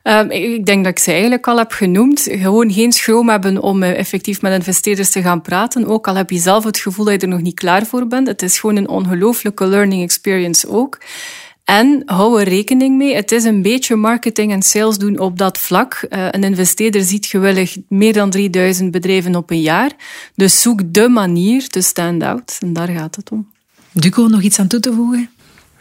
Um, 0.02 0.30
ik 0.30 0.66
denk 0.66 0.84
dat 0.84 0.92
ik 0.92 0.98
ze 0.98 1.10
eigenlijk 1.10 1.46
al 1.46 1.58
heb 1.58 1.72
genoemd. 1.72 2.26
Gewoon 2.30 2.72
geen 2.72 2.92
schroom 2.92 3.28
hebben 3.28 3.62
om 3.62 3.82
uh, 3.82 3.98
effectief 3.98 4.42
met 4.42 4.52
investeerders 4.52 5.10
te 5.10 5.22
gaan 5.22 5.42
praten. 5.42 5.86
Ook 5.86 6.08
al 6.08 6.14
heb 6.14 6.30
je 6.30 6.38
zelf 6.38 6.64
het 6.64 6.78
gevoel 6.78 7.04
dat 7.04 7.14
je 7.14 7.20
er 7.20 7.28
nog 7.28 7.40
niet 7.40 7.54
klaar 7.54 7.86
voor 7.86 8.06
bent. 8.06 8.26
Het 8.26 8.42
is 8.42 8.58
gewoon 8.58 8.76
een 8.76 8.88
ongelooflijke 8.88 9.66
learning 9.66 10.02
experience 10.02 10.68
ook. 10.68 10.98
En 11.64 12.02
hou 12.06 12.40
er 12.40 12.48
rekening 12.48 12.96
mee, 12.96 13.14
het 13.14 13.32
is 13.32 13.44
een 13.44 13.62
beetje 13.62 13.96
marketing 13.96 14.52
en 14.52 14.62
sales 14.62 14.98
doen 14.98 15.18
op 15.18 15.38
dat 15.38 15.58
vlak. 15.58 16.06
Uh, 16.08 16.26
een 16.30 16.44
investeerder 16.44 17.02
ziet 17.02 17.26
gewillig 17.26 17.76
meer 17.88 18.12
dan 18.12 18.30
3000 18.30 18.90
bedrijven 18.90 19.36
op 19.36 19.50
een 19.50 19.60
jaar. 19.60 19.90
Dus 20.34 20.60
zoek 20.60 20.80
de 20.84 21.08
manier 21.08 21.68
te 21.68 21.80
stand 21.80 22.22
out. 22.22 22.56
En 22.60 22.72
daar 22.72 22.88
gaat 22.88 23.16
het 23.16 23.30
om. 23.30 23.48
Duco, 23.92 24.26
nog 24.26 24.42
iets 24.42 24.58
aan 24.58 24.66
toe 24.66 24.80
te 24.80 24.92
voegen? 24.92 25.30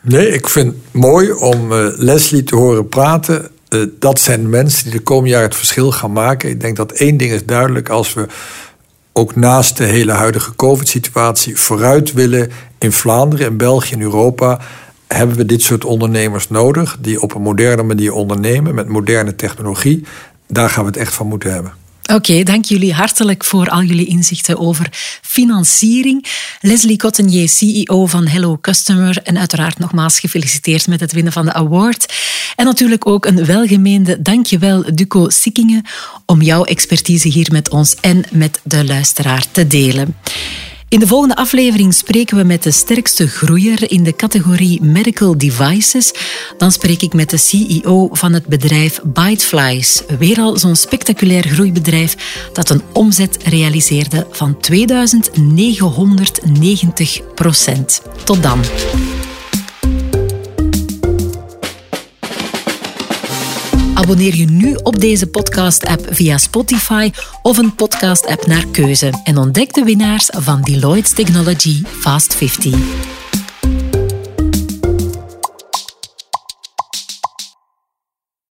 Nee, 0.03 0.27
ik 0.33 0.47
vind 0.47 0.73
het 0.73 1.01
mooi 1.01 1.31
om 1.31 1.71
uh, 1.71 1.87
Leslie 1.95 2.43
te 2.43 2.55
horen 2.55 2.87
praten. 2.87 3.51
Uh, 3.73 3.87
dat 3.99 4.19
zijn 4.19 4.49
mensen 4.49 4.83
die 4.83 4.93
de 4.93 4.99
komende 4.99 5.29
jaar 5.29 5.41
het 5.41 5.55
verschil 5.55 5.91
gaan 5.91 6.11
maken. 6.11 6.49
Ik 6.49 6.61
denk 6.61 6.75
dat 6.75 6.91
één 6.91 7.17
ding 7.17 7.31
is 7.31 7.45
duidelijk. 7.45 7.89
Als 7.89 8.13
we 8.13 8.25
ook 9.13 9.35
naast 9.35 9.77
de 9.77 9.83
hele 9.83 10.11
huidige 10.11 10.55
COVID-situatie 10.55 11.57
vooruit 11.57 12.13
willen 12.13 12.51
in 12.79 12.91
Vlaanderen, 12.91 13.47
in 13.47 13.57
België, 13.57 13.93
in 13.93 14.01
Europa 14.01 14.59
hebben 15.07 15.35
we 15.35 15.45
dit 15.45 15.61
soort 15.61 15.85
ondernemers 15.85 16.49
nodig 16.49 16.97
die 16.99 17.21
op 17.21 17.35
een 17.35 17.41
moderne 17.41 17.83
manier 17.83 18.13
ondernemen 18.13 18.75
met 18.75 18.87
moderne 18.87 19.35
technologie. 19.35 20.05
Daar 20.47 20.69
gaan 20.69 20.83
we 20.83 20.89
het 20.89 20.99
echt 20.99 21.13
van 21.13 21.27
moeten 21.27 21.53
hebben. 21.53 21.73
Oké, 22.05 22.43
dank 22.43 22.65
jullie 22.65 22.93
hartelijk 22.93 23.43
voor 23.43 23.69
al 23.69 23.83
jullie 23.83 24.05
inzichten 24.05 24.59
over 24.59 24.87
financiering. 25.21 26.25
Leslie 26.61 26.97
Cottenier, 26.97 27.49
CEO 27.49 28.05
van 28.05 28.27
Hello 28.27 28.57
Customer. 28.61 29.17
En 29.23 29.37
uiteraard 29.37 29.79
nogmaals 29.79 30.19
gefeliciteerd 30.19 30.87
met 30.87 30.99
het 30.99 31.11
winnen 31.11 31.33
van 31.33 31.45
de 31.45 31.53
award. 31.53 32.13
En 32.55 32.65
natuurlijk 32.65 33.07
ook 33.07 33.25
een 33.25 33.45
welgemeende 33.45 34.21
dankjewel, 34.21 34.95
Duco 34.95 35.29
Sikkingen, 35.29 35.85
om 36.25 36.41
jouw 36.41 36.63
expertise 36.63 37.27
hier 37.27 37.47
met 37.51 37.69
ons 37.69 37.95
en 37.95 38.23
met 38.31 38.59
de 38.63 38.85
luisteraar 38.85 39.45
te 39.51 39.67
delen. 39.67 40.15
In 40.91 40.99
de 40.99 41.07
volgende 41.07 41.35
aflevering 41.35 41.93
spreken 41.93 42.37
we 42.37 42.43
met 42.43 42.63
de 42.63 42.71
sterkste 42.71 43.27
groeier 43.27 43.91
in 43.91 44.03
de 44.03 44.15
categorie 44.15 44.81
medical 44.81 45.37
devices. 45.37 46.13
Dan 46.57 46.71
spreek 46.71 47.01
ik 47.01 47.13
met 47.13 47.29
de 47.29 47.37
CEO 47.37 48.09
van 48.11 48.33
het 48.33 48.45
bedrijf 48.45 48.99
Byteflies. 49.03 50.03
Weer 50.19 50.39
al 50.39 50.57
zo'n 50.57 50.75
spectaculair 50.75 51.47
groeibedrijf 51.47 52.15
dat 52.53 52.69
een 52.69 52.81
omzet 52.93 53.37
realiseerde 53.43 54.27
van 54.31 54.59
2990 54.59 57.33
procent. 57.33 58.01
Tot 58.23 58.43
dan. 58.43 58.59
Abonneer 64.01 64.35
je 64.35 64.45
nu 64.45 64.75
op 64.75 64.99
deze 64.99 65.27
podcast-app 65.27 66.07
via 66.09 66.37
Spotify 66.37 67.11
of 67.41 67.57
een 67.57 67.75
podcast-app 67.75 68.45
naar 68.45 68.65
keuze 68.65 69.21
en 69.23 69.37
ontdek 69.37 69.73
de 69.73 69.83
winnaars 69.83 70.29
van 70.37 70.61
Deloitte 70.61 71.13
Technology 71.13 71.81
Fast 71.85 72.35
50. 72.35 73.20